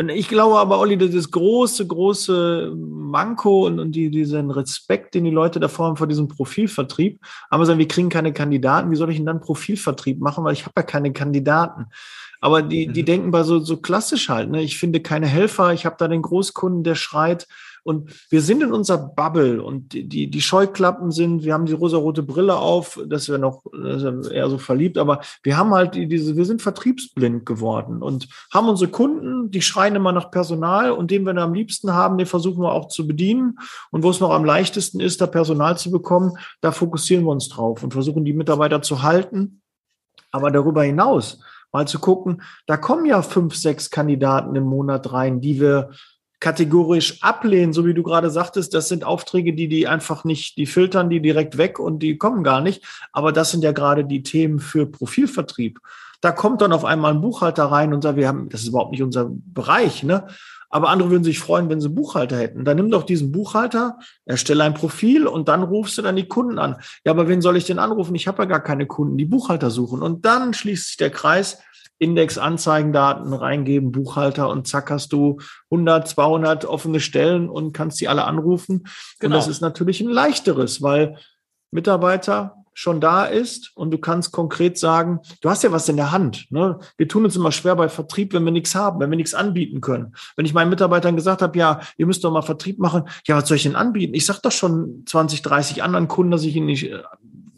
Ich 0.09 0.29
glaube 0.29 0.59
aber, 0.59 0.79
Olli, 0.79 0.97
das 0.97 1.31
große, 1.31 1.87
große 1.87 2.73
Manko 2.75 3.67
und, 3.67 3.79
und 3.79 3.93
die, 3.93 4.11
diesen 4.11 4.51
Respekt, 4.51 5.15
den 5.15 5.25
die 5.25 5.31
Leute 5.31 5.61
davor 5.61 5.87
haben 5.87 5.97
vor 5.97 6.07
diesem 6.07 6.29
Profilvertrieb, 6.29 7.21
haben 7.51 7.67
wir 7.67 7.79
wir 7.79 7.89
kriegen 7.89 8.09
keine 8.09 8.33
Kandidaten. 8.33 8.91
Wie 8.91 8.97
soll 8.97 9.11
ich 9.11 9.17
denn 9.17 9.27
dann 9.27 9.41
Profilvertrieb 9.41 10.21
machen? 10.21 10.45
Weil 10.45 10.55
ich 10.55 10.65
habe 10.65 10.73
ja 10.77 10.83
keine 10.83 11.13
Kandidaten. 11.13 11.87
Aber 12.41 12.63
die, 12.63 12.87
die 12.87 13.03
mhm. 13.03 13.07
denken 13.07 13.31
bei 13.31 13.43
so, 13.43 13.59
so 13.61 13.77
klassisch 13.77 14.29
halt. 14.29 14.51
Ne? 14.51 14.63
Ich 14.63 14.79
finde 14.79 15.01
keine 15.01 15.27
Helfer. 15.27 15.73
Ich 15.73 15.87
habe 15.87 15.97
da 15.99 16.09
den 16.09 16.23
Großkunden, 16.23 16.83
der 16.83 16.95
schreit, 16.95 17.47
und 17.83 18.11
wir 18.31 18.43
sind 18.43 18.63
in 18.63 18.73
unserer 18.73 18.99
Bubble 18.99 19.63
und 19.63 19.93
die, 19.93 20.31
die 20.31 20.41
Scheuklappen 20.43 21.11
sind, 21.11 21.45
wir 21.45 21.55
haben 21.55 21.67
die 21.67 21.73
rosarote 21.73 22.23
Brille 22.23 22.57
auf, 22.57 23.01
das 23.07 23.29
wäre 23.29 23.39
noch 23.39 23.63
das 23.73 24.03
wär 24.03 24.31
eher 24.31 24.51
so 24.51 24.59
verliebt, 24.59 24.99
aber 24.99 25.21
wir 25.43 25.57
haben 25.57 25.73
halt 25.73 25.95
diese, 25.95 26.37
wir 26.37 26.45
sind 26.45 26.63
vertriebsblind 26.63 27.47
geworden 27.47 28.03
und 28.03 28.29
haben 28.53 28.69
unsere 28.69 28.91
Kunden, 28.91 29.51
die 29.51 29.63
schreien 29.63 29.97
immer 29.97 30.13
nach 30.13 30.31
Personal 30.31 30.93
und 30.93 31.11
den 31.11 31.25
wir 31.25 31.37
am 31.37 31.55
liebsten 31.55 31.93
haben, 31.93 32.19
den 32.19 32.27
versuchen 32.27 32.63
wir 32.63 32.73
auch 32.73 32.89
zu 32.89 33.07
bedienen. 33.07 33.59
Und 33.91 34.03
wo 34.03 34.11
es 34.11 34.21
noch 34.21 34.31
am 34.31 34.45
leichtesten 34.45 35.01
ist, 35.01 35.21
da 35.21 35.27
Personal 35.27 35.79
zu 35.79 35.91
bekommen, 35.91 36.33
da 36.61 36.73
fokussieren 36.73 37.25
wir 37.25 37.31
uns 37.31 37.49
drauf 37.49 37.83
und 37.83 37.93
versuchen 37.93 38.25
die 38.25 38.33
Mitarbeiter 38.33 38.83
zu 38.83 39.03
halten. 39.03 39.63
Aber 40.33 40.51
darüber 40.51 40.83
hinaus 40.83 41.41
mal 41.73 41.87
zu 41.87 41.99
gucken, 41.99 42.43
da 42.67 42.77
kommen 42.77 43.07
ja 43.07 43.23
fünf, 43.23 43.55
sechs 43.55 43.91
Kandidaten 43.91 44.55
im 44.57 44.65
Monat 44.65 45.13
rein, 45.13 45.41
die 45.41 45.61
wir 45.61 45.91
kategorisch 46.41 47.23
ablehnen, 47.23 47.73
so 47.73 47.85
wie 47.85 47.93
du 47.93 48.03
gerade 48.03 48.31
sagtest, 48.31 48.73
das 48.73 48.89
sind 48.89 49.05
Aufträge, 49.05 49.53
die 49.53 49.69
die 49.69 49.87
einfach 49.87 50.25
nicht, 50.25 50.57
die 50.57 50.67
filtern 50.67 51.11
die 51.11 51.21
direkt 51.21 51.59
weg 51.59 51.79
und 51.79 51.99
die 52.03 52.17
kommen 52.17 52.43
gar 52.43 52.63
nicht. 52.63 52.83
Aber 53.13 53.31
das 53.31 53.51
sind 53.51 53.63
ja 53.63 53.73
gerade 53.73 54.05
die 54.07 54.23
Themen 54.23 54.59
für 54.59 54.87
Profilvertrieb. 54.87 55.79
Da 56.23 56.33
kommt 56.33 56.63
dann 56.63 56.73
auf 56.73 56.85
einmal 56.85 57.13
ein 57.13 57.21
Buchhalter 57.21 57.67
rein 57.67 57.93
und 57.93 58.03
sagt, 58.03 58.17
wir 58.17 58.29
haben, 58.29 58.49
das 58.49 58.63
ist 58.63 58.69
überhaupt 58.69 58.93
nicht 58.93 59.03
unser 59.03 59.31
Bereich, 59.31 60.03
ne? 60.03 60.27
Aber 60.71 60.89
andere 60.89 61.11
würden 61.11 61.25
sich 61.25 61.41
freuen, 61.41 61.69
wenn 61.69 61.81
sie 61.81 61.89
Buchhalter 61.89 62.37
hätten. 62.39 62.65
Dann 62.65 62.77
nimm 62.77 62.91
doch 62.91 63.03
diesen 63.03 63.33
Buchhalter, 63.33 63.99
erstelle 64.25 64.65
ein 64.65 64.75
Profil 64.75 65.27
und 65.27 65.49
dann 65.49 65.65
rufst 65.65 65.99
du 65.99 66.03
dann 66.03 66.17
die 66.17 66.29
Kunden 66.29 66.59
an. 66.59 66.77
Ja, 67.05 67.13
aber 67.13 67.29
wen 67.29 67.43
soll 67.43 67.57
ich 67.57 67.65
denn 67.65 67.81
anrufen? 67.81 68.15
Ich 68.15 68.29
habe 68.29 68.43
ja 68.43 68.49
gar 68.49 68.63
keine 68.63 68.87
Kunden, 68.87 69.19
die 69.19 69.27
Buchhalter 69.27 69.71
suchen. 69.71 70.01
Und 70.01 70.25
dann 70.25 70.55
schließt 70.55 70.87
sich 70.87 70.97
der 70.97 71.11
Kreis 71.11 71.59
Index-Anzeigendaten 71.99 73.35
reingeben, 73.35 73.93
Buchhalter 73.93 74.49
und 74.49 74.67
zack 74.67 74.91
hast 74.91 75.13
du 75.13 75.39
100, 75.71 76.09
200 76.09 76.65
offene 76.65 76.99
Stellen 76.99 77.49
und 77.49 77.73
kannst 77.73 78.01
die 78.01 78.09
alle 78.09 78.25
anrufen. 78.25 78.85
Genau. 79.19 79.35
Und 79.35 79.39
das 79.39 79.49
ist 79.49 79.61
natürlich 79.61 80.01
ein 80.01 80.09
leichteres, 80.09 80.81
weil 80.81 81.19
Mitarbeiter 81.71 82.60
schon 82.81 82.99
da 82.99 83.27
ist 83.27 83.73
und 83.75 83.91
du 83.91 83.99
kannst 83.99 84.33
konkret 84.33 84.79
sagen, 84.79 85.21
du 85.43 85.51
hast 85.51 85.63
ja 85.63 85.71
was 85.71 85.87
in 85.91 85.97
der 85.97 86.13
Hand. 86.13 86.47
Ne? 86.49 86.79
Wir 86.97 87.09
tun 87.09 87.27
uns 87.27 87.37
immer 87.37 87.53
schwer 87.53 87.77
bei 87.77 87.91
Vertrieb, 87.91 88.33
wenn 88.33 88.43
wir 88.43 88.53
nichts 88.53 88.75
haben, 88.75 89.01
wenn 89.01 89.11
wir 89.11 89.19
nichts 89.19 89.35
anbieten 89.35 89.83
können. 89.83 90.15
Wenn 90.35 90.47
ich 90.47 90.55
meinen 90.55 90.71
Mitarbeitern 90.71 91.15
gesagt 91.15 91.43
habe, 91.43 91.59
ja, 91.59 91.81
ihr 91.99 92.07
müsst 92.07 92.25
doch 92.25 92.33
mal 92.33 92.41
Vertrieb 92.41 92.79
machen, 92.79 93.03
ja, 93.27 93.37
was 93.37 93.47
soll 93.47 93.59
ich 93.59 93.65
denn 93.65 93.77
anbieten? 93.77 94.15
Ich 94.15 94.25
sage 94.25 94.41
doch 94.43 94.51
schon 94.51 95.03
20, 95.05 95.43
30 95.43 95.83
anderen 95.83 96.09
Kunden, 96.09 96.31
dass 96.31 96.43
ich 96.43 96.57
ihnen 96.57 96.67
nicht 96.67 96.91
äh, 96.91 97.03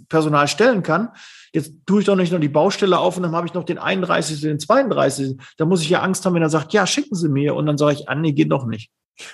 Personal 0.08 0.48
stellen 0.48 0.82
kann. 0.82 1.10
Jetzt 1.54 1.72
tue 1.86 2.00
ich 2.00 2.06
doch 2.06 2.16
nicht 2.16 2.32
noch 2.32 2.40
die 2.40 2.48
Baustelle 2.48 2.98
auf 2.98 3.16
und 3.16 3.22
dann 3.22 3.36
habe 3.36 3.46
ich 3.46 3.54
noch 3.54 3.62
den 3.62 3.78
31., 3.78 4.40
den 4.40 4.58
32. 4.58 5.36
Da 5.56 5.66
muss 5.66 5.82
ich 5.82 5.90
ja 5.90 6.00
Angst 6.00 6.26
haben, 6.26 6.34
wenn 6.34 6.42
er 6.42 6.50
sagt, 6.50 6.72
ja, 6.72 6.84
schicken 6.84 7.14
Sie 7.14 7.28
mir. 7.28 7.54
Und 7.54 7.66
dann 7.66 7.78
sage 7.78 7.92
ich, 7.92 8.08
ah, 8.08 8.16
nee, 8.16 8.32
geht 8.32 8.50
doch 8.50 8.66
nicht. 8.66 8.90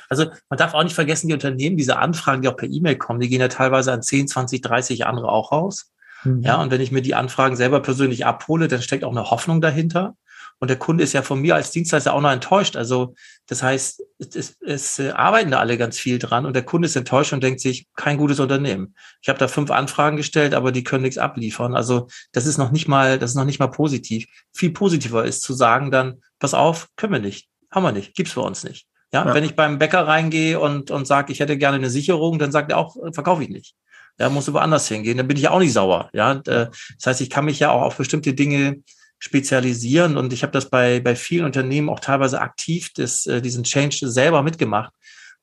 Also 0.09 0.27
man 0.49 0.59
darf 0.59 0.75
auch 0.75 0.83
nicht 0.83 0.95
vergessen, 0.95 1.29
die 1.29 1.35
Unternehmen, 1.35 1.77
diese 1.77 1.99
Anfragen, 1.99 2.43
die 2.43 2.49
auch 2.49 2.57
per 2.57 2.69
E-Mail 2.69 2.97
kommen, 2.97 3.21
die 3.21 3.29
gehen 3.29 3.41
ja 3.41 3.49
teilweise 3.49 3.93
an 3.93 4.03
10, 4.03 4.29
20, 4.29 4.61
30 4.61 5.07
andere 5.07 5.29
auch 5.29 5.53
raus. 5.53 5.93
Mhm. 6.25 6.43
Ja, 6.43 6.61
und 6.61 6.71
wenn 6.71 6.81
ich 6.81 6.93
mir 6.93 7.03
die 7.03 7.15
Anfragen 7.15 7.57
selber 7.57 7.81
persönlich 7.81 8.27
abhole, 8.27 8.69
dann 8.69 8.83
steckt 8.83 9.05
auch 9.05 9.13
eine 9.13 9.31
Hoffnung 9.31 9.61
dahinter. 9.61 10.15
Und 10.61 10.69
der 10.69 10.79
Kunde 10.79 11.05
ist 11.05 11.13
ja 11.13 11.23
von 11.23 11.41
mir 11.41 11.55
als 11.55 11.71
Dienstleister 11.71 12.13
auch 12.13 12.21
noch 12.21 12.33
enttäuscht. 12.33 12.77
Also 12.77 13.15
das 13.47 13.63
heißt, 13.63 14.03
es, 14.19 14.35
es, 14.35 14.57
es 14.61 14.99
äh, 14.99 15.11
arbeiten 15.11 15.53
da 15.53 15.61
alle 15.61 15.79
ganz 15.79 15.99
viel 15.99 16.19
dran 16.19 16.47
und 16.47 16.55
der 16.55 16.65
Kunde 16.65 16.87
ist 16.87 16.97
enttäuscht 16.97 17.33
und 17.33 17.43
denkt 17.43 17.61
sich, 17.61 17.87
kein 17.95 18.19
gutes 18.19 18.41
Unternehmen. 18.41 18.95
Ich 19.23 19.29
habe 19.29 19.39
da 19.39 19.47
fünf 19.47 19.71
Anfragen 19.71 20.17
gestellt, 20.17 20.55
aber 20.55 20.73
die 20.73 20.83
können 20.83 21.03
nichts 21.03 21.19
abliefern. 21.19 21.77
Also 21.77 22.09
das 22.33 22.47
ist 22.47 22.59
noch 22.59 22.73
nicht 22.73 22.89
mal, 22.89 23.19
das 23.19 23.31
ist 23.31 23.37
noch 23.37 23.45
nicht 23.45 23.61
mal 23.61 23.69
positiv. 23.69 24.27
Viel 24.53 24.71
positiver 24.71 25.25
ist 25.25 25.43
zu 25.43 25.55
sagen 25.55 25.93
dann, 25.93 26.23
pass 26.41 26.55
auf, 26.55 26.89
können 26.97 27.13
wir 27.13 27.21
nicht, 27.21 27.49
haben 27.71 27.85
wir 27.85 27.93
nicht, 27.93 28.17
gibt's 28.17 28.35
bei 28.35 28.43
uns 28.43 28.65
nicht. 28.65 28.88
Ja, 29.13 29.27
ja. 29.27 29.35
wenn 29.35 29.45
ich 29.45 29.57
beim 29.57 29.79
Bäcker 29.79 30.07
reingehe 30.07 30.61
und, 30.61 30.91
und 30.91 31.07
sage, 31.07 31.33
ich 31.33 31.41
hätte 31.41 31.57
gerne 31.57 31.77
eine 31.77 31.91
Sicherung, 31.91 32.39
dann 32.39 32.53
sagt 32.53 32.71
er 32.71 32.79
auch, 32.79 32.97
äh, 32.97 33.13
verkaufe 33.13 33.43
ich 33.43 33.49
nicht. 33.49 33.75
Ja, 34.19 34.29
muss 34.29 34.53
woanders 34.53 34.89
hingehen, 34.89 35.17
dann 35.17 35.29
bin 35.29 35.37
ich 35.37 35.49
auch 35.49 35.61
nicht 35.61 35.73
sauer. 35.73 36.11
Ja, 36.13 36.35
das 36.35 36.71
heißt, 37.07 37.21
ich 37.21 37.31
kann 37.31 37.45
mich 37.45 37.61
ja 37.61 37.71
auch 37.71 37.83
auf 37.83 37.97
bestimmte 37.97 38.35
Dinge 38.35 38.83
spezialisieren. 39.19 40.17
Und 40.17 40.33
ich 40.33 40.43
habe 40.43 40.53
das 40.53 40.71
bei, 40.71 41.01
bei 41.01 41.17
vielen 41.17 41.45
Unternehmen 41.45 41.89
auch 41.89 42.01
teilweise 42.01 42.41
aktiv 42.41 42.93
das, 42.95 43.27
äh, 43.27 43.41
diesen 43.41 43.65
Change 43.65 44.09
selber 44.09 44.43
mitgemacht, 44.43 44.93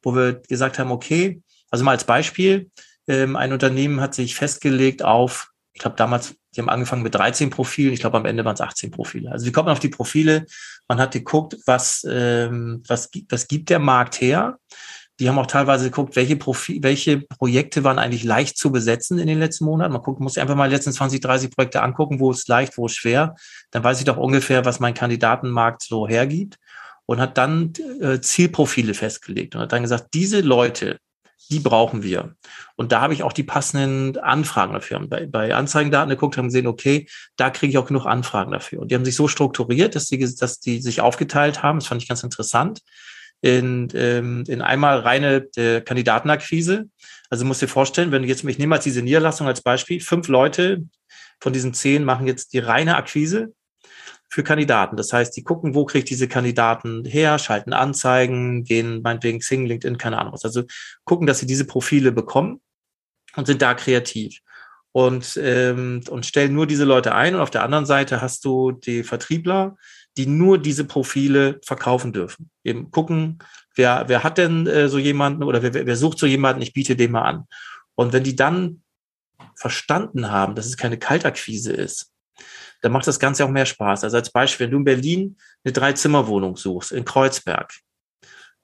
wo 0.01 0.15
wir 0.15 0.41
gesagt 0.47 0.79
haben, 0.79 0.91
okay, 0.91 1.41
also 1.71 1.83
mal 1.83 1.91
als 1.91 2.05
Beispiel, 2.05 2.69
ähm, 3.07 3.35
ein 3.35 3.53
Unternehmen 3.53 4.01
hat 4.01 4.15
sich 4.15 4.35
festgelegt 4.35 5.03
auf, 5.03 5.51
ich 5.73 5.81
glaube 5.81 5.97
damals, 5.97 6.35
die 6.55 6.61
haben 6.61 6.69
angefangen 6.69 7.03
mit 7.03 7.15
13 7.15 7.49
Profilen, 7.49 7.93
ich 7.93 7.99
glaube 7.99 8.17
am 8.17 8.25
Ende 8.25 8.45
waren 8.45 8.53
es 8.53 8.61
18 8.61 8.91
Profile. 8.91 9.31
Also 9.31 9.45
wie 9.45 9.51
kommt 9.51 9.65
man 9.65 9.73
auf 9.73 9.79
die 9.79 9.89
Profile? 9.89 10.45
Man 10.87 10.99
hat 10.99 11.11
geguckt, 11.11 11.57
was, 11.65 12.05
ähm, 12.09 12.83
was, 12.87 13.09
was 13.29 13.47
gibt 13.47 13.69
der 13.69 13.79
Markt 13.79 14.21
her? 14.21 14.57
Die 15.19 15.29
haben 15.29 15.39
auch 15.39 15.47
teilweise 15.47 15.85
geguckt, 15.85 16.15
welche, 16.15 16.35
Profi 16.35 16.79
welche 16.81 17.19
Projekte 17.19 17.83
waren 17.83 17.99
eigentlich 17.99 18.25
leicht 18.25 18.57
zu 18.57 18.71
besetzen 18.71 19.17
in 19.17 19.27
den 19.27 19.39
letzten 19.39 19.65
Monaten. 19.65 19.93
Man 19.93 20.01
guckt, 20.01 20.19
muss 20.19 20.37
einfach 20.37 20.55
mal 20.55 20.67
die 20.67 20.75
letzten 20.75 20.91
20, 20.91 21.21
30 21.21 21.51
Projekte 21.51 21.81
angucken, 21.81 22.19
wo 22.19 22.31
es 22.31 22.47
leicht, 22.47 22.77
wo 22.77 22.85
es 22.87 22.93
schwer. 22.93 23.35
Dann 23.71 23.83
weiß 23.83 23.99
ich 23.99 24.05
doch 24.05 24.17
ungefähr, 24.17 24.65
was 24.65 24.81
mein 24.81 24.93
Kandidatenmarkt 24.93 25.83
so 25.83 26.07
hergibt. 26.07 26.57
Und 27.07 27.19
hat 27.19 27.37
dann 27.37 27.71
äh, 28.01 28.19
Zielprofile 28.19 28.95
festgelegt 28.95 29.53
und 29.53 29.61
hat 29.61 29.71
dann 29.71 29.83
gesagt, 29.83 30.07
diese 30.15 30.41
Leute, 30.41 30.97
die 31.49 31.59
brauchen 31.59 32.03
wir. 32.03 32.35
Und 32.75 32.91
da 32.91 33.01
habe 33.01 33.13
ich 33.13 33.23
auch 33.23 33.33
die 33.33 33.43
passenden 33.43 34.17
Anfragen 34.17 34.73
dafür. 34.73 34.99
Bei, 35.07 35.25
bei 35.25 35.53
Anzeigendaten 35.53 36.09
geguckt, 36.09 36.37
haben 36.37 36.47
gesehen, 36.47 36.67
okay, 36.67 37.07
da 37.35 37.49
kriege 37.49 37.71
ich 37.71 37.77
auch 37.77 37.87
genug 37.87 38.05
Anfragen 38.05 38.51
dafür. 38.51 38.81
Und 38.81 38.91
die 38.91 38.95
haben 38.95 39.05
sich 39.05 39.15
so 39.15 39.27
strukturiert, 39.27 39.95
dass 39.95 40.07
die, 40.07 40.19
dass 40.19 40.59
die 40.59 40.81
sich 40.81 41.01
aufgeteilt 41.01 41.61
haben. 41.61 41.79
Das 41.79 41.87
fand 41.87 42.01
ich 42.01 42.07
ganz 42.07 42.23
interessant 42.23 42.81
in, 43.41 43.89
ähm, 43.93 44.43
in 44.47 44.61
einmal 44.61 44.99
reine 44.99 45.47
äh, 45.55 45.81
Kandidatenakquise. 45.81 46.89
Also 47.29 47.45
musst 47.45 47.61
dir 47.61 47.67
vorstellen, 47.67 48.11
wenn 48.11 48.23
du 48.23 48.27
jetzt, 48.27 48.43
ich 48.43 48.57
nehme 48.57 48.75
als 48.75 48.83
diese 48.83 49.01
Niederlassung 49.01 49.47
als 49.47 49.61
Beispiel, 49.61 50.01
fünf 50.01 50.27
Leute 50.27 50.83
von 51.39 51.53
diesen 51.53 51.73
zehn 51.73 52.03
machen 52.03 52.27
jetzt 52.27 52.53
die 52.53 52.59
reine 52.59 52.95
Akquise 52.95 53.53
für 54.35 54.43
Kandidaten. 54.43 54.97
Das 54.97 55.13
heißt, 55.13 55.37
die 55.37 55.45
gucken, 55.45 55.75
wo 55.75 55.85
kriege 55.85 55.99
ich 55.99 56.09
diese 56.09 56.27
Kandidaten 56.27 57.05
her, 57.05 57.39
schalten 57.39 57.71
Anzeigen, 57.71 58.65
gehen 58.65 59.01
meinetwegen 59.01 59.39
Xing, 59.39 59.65
LinkedIn, 59.65 59.97
keine 59.97 60.17
Ahnung 60.17 60.33
was. 60.33 60.43
Also 60.43 60.63
gucken, 61.05 61.25
dass 61.25 61.39
sie 61.39 61.45
diese 61.45 61.63
Profile 61.63 62.11
bekommen 62.11 62.59
und 63.37 63.47
sind 63.47 63.61
da 63.61 63.73
kreativ 63.73 64.41
und, 64.91 65.39
ähm, 65.41 66.01
und 66.09 66.25
stellen 66.25 66.53
nur 66.53 66.67
diese 66.67 66.83
Leute 66.83 67.15
ein. 67.15 67.35
Und 67.35 67.39
auf 67.39 67.49
der 67.49 67.63
anderen 67.63 67.85
Seite 67.85 68.21
hast 68.21 68.43
du 68.43 68.73
die 68.73 69.03
Vertriebler, 69.03 69.77
die 70.17 70.25
nur 70.27 70.57
diese 70.57 70.83
Profile 70.83 71.61
verkaufen 71.63 72.11
dürfen. 72.11 72.49
Eben 72.65 72.91
gucken, 72.91 73.39
wer, 73.73 74.03
wer 74.09 74.25
hat 74.25 74.37
denn 74.37 74.67
äh, 74.67 74.89
so 74.89 74.97
jemanden 74.97 75.43
oder 75.43 75.61
wer, 75.61 75.73
wer 75.73 75.95
sucht 75.95 76.19
so 76.19 76.25
jemanden, 76.25 76.61
ich 76.61 76.73
biete 76.73 76.97
den 76.97 77.11
mal 77.11 77.21
an. 77.21 77.45
Und 77.95 78.11
wenn 78.11 78.25
die 78.25 78.35
dann 78.35 78.81
verstanden 79.55 80.29
haben, 80.29 80.55
dass 80.55 80.65
es 80.65 80.75
keine 80.75 80.99
Kaltakquise 80.99 81.71
ist, 81.71 82.11
dann 82.81 82.91
macht 82.91 83.07
das 83.07 83.19
Ganze 83.19 83.45
auch 83.45 83.49
mehr 83.49 83.65
Spaß. 83.65 84.03
Also 84.03 84.17
als 84.17 84.31
Beispiel, 84.31 84.65
wenn 84.65 84.71
du 84.71 84.77
in 84.77 84.83
Berlin 84.83 85.37
eine 85.63 85.73
Dreizimmerwohnung 85.73 86.55
suchst, 86.55 86.91
in 86.91 87.05
Kreuzberg, 87.05 87.73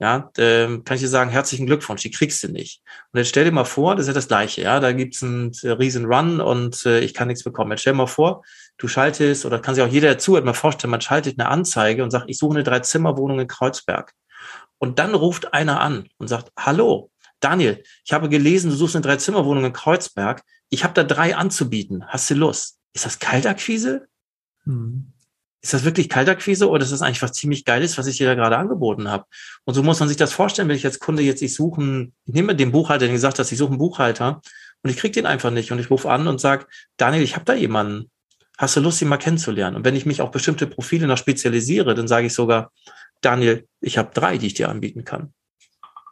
ja, 0.02 0.30
ähm, 0.36 0.82
kann 0.82 0.96
ich 0.96 1.00
dir 1.00 1.08
sagen, 1.08 1.30
herzlichen 1.30 1.66
Glückwunsch, 1.66 2.02
die 2.02 2.10
kriegst 2.10 2.42
du 2.42 2.48
nicht. 2.48 2.82
Und 3.12 3.18
jetzt 3.18 3.28
stell 3.28 3.44
dir 3.44 3.52
mal 3.52 3.64
vor, 3.64 3.94
das 3.94 4.06
ist 4.06 4.08
ja 4.08 4.14
das 4.14 4.26
Gleiche, 4.26 4.62
ja, 4.62 4.80
da 4.80 4.90
gibt's 4.90 5.22
einen 5.22 5.52
riesen 5.62 6.06
Run 6.06 6.40
und 6.40 6.84
äh, 6.86 6.98
ich 7.00 7.14
kann 7.14 7.28
nichts 7.28 7.44
bekommen. 7.44 7.70
Jetzt 7.70 7.82
stell 7.82 7.92
dir 7.92 7.98
mal 7.98 8.06
vor, 8.06 8.42
du 8.78 8.88
schaltest, 8.88 9.46
oder 9.46 9.60
kann 9.60 9.76
sich 9.76 9.84
auch 9.84 9.88
jeder 9.88 10.10
dazu 10.10 10.32
mal 10.32 10.54
vorstellen, 10.54 10.90
man 10.90 11.00
schaltet 11.00 11.38
eine 11.38 11.48
Anzeige 11.48 12.02
und 12.02 12.10
sagt, 12.10 12.28
ich 12.28 12.36
suche 12.36 12.54
eine 12.54 12.64
Dreizimmerwohnung 12.64 13.38
in 13.38 13.46
Kreuzberg. 13.46 14.12
Und 14.78 14.98
dann 14.98 15.14
ruft 15.14 15.54
einer 15.54 15.80
an 15.80 16.08
und 16.18 16.26
sagt, 16.26 16.50
hallo, 16.58 17.12
Daniel, 17.38 17.84
ich 18.04 18.12
habe 18.12 18.28
gelesen, 18.28 18.70
du 18.70 18.76
suchst 18.76 18.96
eine 18.96 19.04
Dreizimmerwohnung 19.04 19.66
in 19.66 19.72
Kreuzberg. 19.72 20.42
Ich 20.68 20.82
habe 20.82 20.94
da 20.94 21.04
drei 21.04 21.36
anzubieten. 21.36 22.04
Hast 22.08 22.28
du 22.30 22.34
Lust? 22.34 22.81
Ist 22.92 23.04
das 23.04 23.18
Kaltakquise? 23.18 24.06
Mhm. 24.64 25.12
Ist 25.60 25.74
das 25.74 25.84
wirklich 25.84 26.08
Kaltakquise 26.08 26.68
oder 26.68 26.82
ist 26.82 26.92
das 26.92 27.02
eigentlich 27.02 27.22
was 27.22 27.32
ziemlich 27.32 27.64
Geiles, 27.64 27.96
was 27.96 28.08
ich 28.08 28.16
dir 28.16 28.26
da 28.26 28.34
gerade 28.34 28.58
angeboten 28.58 29.08
habe? 29.08 29.26
Und 29.64 29.74
so 29.74 29.82
muss 29.82 30.00
man 30.00 30.08
sich 30.08 30.16
das 30.16 30.32
vorstellen, 30.32 30.68
wenn 30.68 30.76
ich 30.76 30.84
als 30.84 30.98
Kunde 30.98 31.22
jetzt, 31.22 31.40
ich 31.40 31.54
suche, 31.54 32.10
ich 32.24 32.34
nehme 32.34 32.56
den 32.56 32.72
Buchhalter, 32.72 33.06
den 33.06 33.14
gesagt 33.14 33.38
hast, 33.38 33.52
ich 33.52 33.58
suche 33.58 33.70
einen 33.70 33.78
Buchhalter 33.78 34.40
und 34.82 34.90
ich 34.90 34.96
kriege 34.96 35.12
den 35.12 35.26
einfach 35.26 35.52
nicht 35.52 35.70
und 35.70 35.78
ich 35.78 35.90
rufe 35.90 36.10
an 36.10 36.26
und 36.26 36.40
sage, 36.40 36.66
Daniel, 36.96 37.22
ich 37.22 37.36
habe 37.36 37.44
da 37.44 37.54
jemanden 37.54 38.10
hast 38.58 38.76
du 38.76 38.80
Lust, 38.80 39.02
ihn 39.02 39.08
mal 39.08 39.16
kennenzulernen? 39.16 39.76
Und 39.76 39.84
wenn 39.84 39.96
ich 39.96 40.06
mich 40.06 40.20
auf 40.20 40.30
bestimmte 40.30 40.66
Profile 40.66 41.06
noch 41.06 41.18
spezialisiere, 41.18 41.94
dann 41.94 42.08
sage 42.08 42.26
ich 42.26 42.34
sogar, 42.34 42.72
Daniel, 43.20 43.66
ich 43.80 43.98
habe 43.98 44.10
drei, 44.14 44.38
die 44.38 44.46
ich 44.46 44.54
dir 44.54 44.68
anbieten 44.68 45.04
kann. 45.04 45.34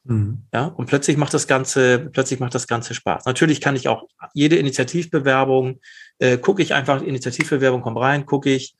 Mhm. 0.04 0.44
Ja, 0.52 0.66
und 0.66 0.86
plötzlich 0.86 1.16
macht 1.16 1.34
das 1.34 1.46
Ganze, 1.46 2.10
plötzlich 2.12 2.40
macht 2.40 2.54
das 2.54 2.66
Ganze 2.66 2.94
Spaß. 2.94 3.26
Natürlich 3.26 3.60
kann 3.60 3.76
ich 3.76 3.88
auch 3.88 4.04
jede 4.32 4.56
Initiativbewerbung, 4.56 5.80
äh, 6.18 6.38
gucke 6.38 6.62
ich 6.62 6.74
einfach, 6.74 7.02
Initiativbewerbung 7.02 7.82
kommt 7.82 7.98
rein, 7.98 8.26
gucke 8.26 8.50
ich, 8.50 8.74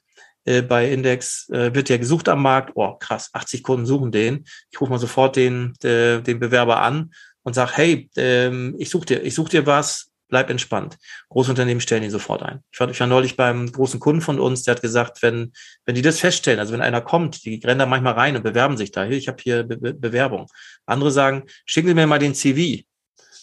äh, 0.44 0.62
bei 0.62 0.90
Index 0.90 1.48
äh, 1.50 1.74
wird 1.74 1.88
ja 1.88 1.98
gesucht 1.98 2.28
am 2.28 2.42
Markt, 2.42 2.72
oh 2.74 2.94
krass, 2.98 3.30
80 3.32 3.62
Kunden 3.62 3.86
suchen 3.86 4.10
den. 4.12 4.44
Ich 4.70 4.80
rufe 4.80 4.90
mal 4.90 4.98
sofort 4.98 5.36
den, 5.36 5.74
de, 5.82 6.22
den 6.22 6.40
Bewerber 6.40 6.80
an 6.80 7.12
und 7.42 7.54
sage, 7.54 7.72
hey, 7.74 8.10
ähm, 8.16 8.74
ich 8.78 8.90
suche 8.90 9.06
dir, 9.06 9.22
ich 9.22 9.34
suche 9.34 9.50
dir 9.50 9.66
was, 9.66 10.09
bleib 10.30 10.48
entspannt. 10.48 10.96
Großunternehmen 11.28 11.80
stellen 11.80 12.02
ihn 12.02 12.10
sofort 12.10 12.42
ein. 12.42 12.60
Ich 12.72 12.80
war, 12.80 12.88
ich 12.88 12.98
war 13.00 13.06
neulich 13.06 13.36
beim 13.36 13.70
großen 13.70 14.00
Kunden 14.00 14.22
von 14.22 14.40
uns, 14.40 14.62
der 14.62 14.76
hat 14.76 14.82
gesagt, 14.82 15.22
wenn, 15.22 15.52
wenn 15.84 15.94
die 15.94 16.02
das 16.02 16.20
feststellen, 16.20 16.60
also 16.60 16.72
wenn 16.72 16.80
einer 16.80 17.00
kommt, 17.00 17.44
die 17.44 17.60
rennen 17.62 17.80
da 17.80 17.86
manchmal 17.86 18.14
rein 18.14 18.36
und 18.36 18.42
bewerben 18.42 18.76
sich 18.76 18.92
da, 18.92 19.06
ich 19.06 19.28
habe 19.28 19.42
hier 19.42 19.64
Be 19.64 19.76
Be 19.76 19.94
Bewerbung. 19.94 20.46
Andere 20.86 21.10
sagen, 21.10 21.44
schicken 21.66 21.88
Sie 21.88 21.94
mir 21.94 22.06
mal 22.06 22.18
den 22.18 22.34
CV. 22.34 22.84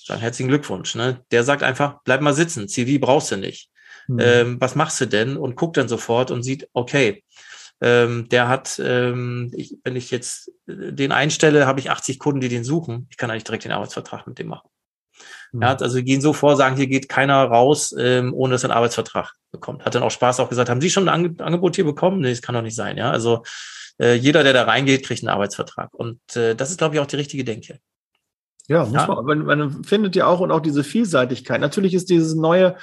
Sagen, 0.06 0.22
herzlichen 0.22 0.50
Glückwunsch. 0.50 0.96
Ne? 0.96 1.22
Der 1.32 1.44
sagt 1.44 1.64
einfach, 1.64 1.98
bleib 2.04 2.22
mal 2.22 2.34
sitzen, 2.34 2.68
CV 2.68 3.00
brauchst 3.00 3.32
du 3.32 3.38
nicht. 3.38 3.70
Mhm. 4.08 4.20
Ähm, 4.22 4.58
was 4.62 4.76
machst 4.76 5.00
du 5.02 5.06
denn? 5.06 5.38
Und 5.38 5.56
guckt 5.56 5.78
dann 5.78 5.90
sofort 5.90 6.32
und 6.32 6.44
sieht, 6.44 6.68
okay, 6.74 7.24
ähm, 7.82 8.28
der 8.30 8.48
hat, 8.48 8.82
ähm, 8.84 9.52
ich, 9.56 9.78
wenn 9.84 9.96
ich 9.96 10.10
jetzt 10.10 10.52
den 10.66 11.12
einstelle, 11.12 11.68
habe 11.68 11.80
ich 11.80 11.92
80 11.92 12.18
Kunden, 12.20 12.42
die 12.42 12.50
den 12.50 12.64
suchen. 12.64 13.08
Ich 13.12 13.18
kann 13.18 13.30
eigentlich 13.30 13.44
direkt 13.44 13.66
den 13.66 13.72
Arbeitsvertrag 13.72 14.26
mit 14.28 14.40
dem 14.40 14.48
machen. 14.48 14.68
Ja, 15.54 15.76
also 15.76 15.96
wir 15.96 16.04
gehen 16.04 16.22
so 16.22 16.34
vor, 16.34 16.56
sagen, 16.56 16.76
hier 16.76 16.88
geht 16.88 17.10
keiner 17.10 17.44
raus, 17.46 17.96
ähm, 17.98 18.34
ohne 18.34 18.54
dass 18.54 18.64
er 18.64 18.70
einen 18.70 18.78
Arbeitsvertrag 18.78 19.34
bekommt. 19.52 19.86
Hat 19.86 19.96
dann 19.96 20.04
auch 20.04 20.12
Spaß 20.12 20.40
auch 20.40 20.50
gesagt, 20.50 20.70
haben 20.70 20.82
Sie 20.82 20.90
schon 20.90 21.08
ein 21.08 21.40
Angebot 21.40 21.76
hier 21.76 21.86
bekommen? 21.86 22.22
Nee, 22.22 22.32
das 22.32 22.42
kann 22.42 22.56
doch 22.56 22.62
nicht 22.62 22.76
sein. 22.76 22.98
Ja, 22.98 23.12
also 23.12 23.44
äh, 24.00 24.14
jeder, 24.14 24.44
der 24.44 24.54
da 24.54 24.64
reingeht, 24.64 25.06
kriegt 25.06 25.24
einen 25.24 25.30
Arbeitsvertrag. 25.30 25.94
Und 25.94 26.20
äh, 26.36 26.56
das 26.56 26.70
ist, 26.70 26.78
glaube 26.78 26.96
ich, 26.96 27.02
auch 27.02 27.08
die 27.08 27.16
richtige 27.16 27.44
Denke. 27.44 27.80
Ja, 28.68 28.86
muss 28.86 28.94
ja. 28.94 29.22
man, 29.22 29.46
man, 29.46 29.84
findet 29.84 30.16
ja 30.16 30.28
auch 30.28 30.42
und 30.42 30.52
auch 30.52 30.60
diese 30.60 30.84
Vielseitigkeit. 30.84 31.62
Natürlich 31.62 31.94
ist 31.94 32.10
dieses 32.10 32.36
neue 32.36 32.76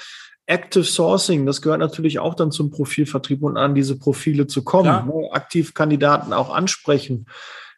Active 0.46 0.84
Sourcing, 0.84 1.46
das 1.46 1.62
gehört 1.62 1.80
natürlich 1.80 2.18
auch 2.18 2.34
dann 2.34 2.52
zum 2.52 2.70
Profilvertrieb 2.70 3.42
und 3.42 3.56
an 3.56 3.74
diese 3.74 3.98
Profile 3.98 4.46
zu 4.46 4.62
kommen, 4.62 5.06
ne? 5.06 5.28
aktiv 5.32 5.72
Kandidaten 5.72 6.32
auch 6.32 6.54
ansprechen. 6.54 7.26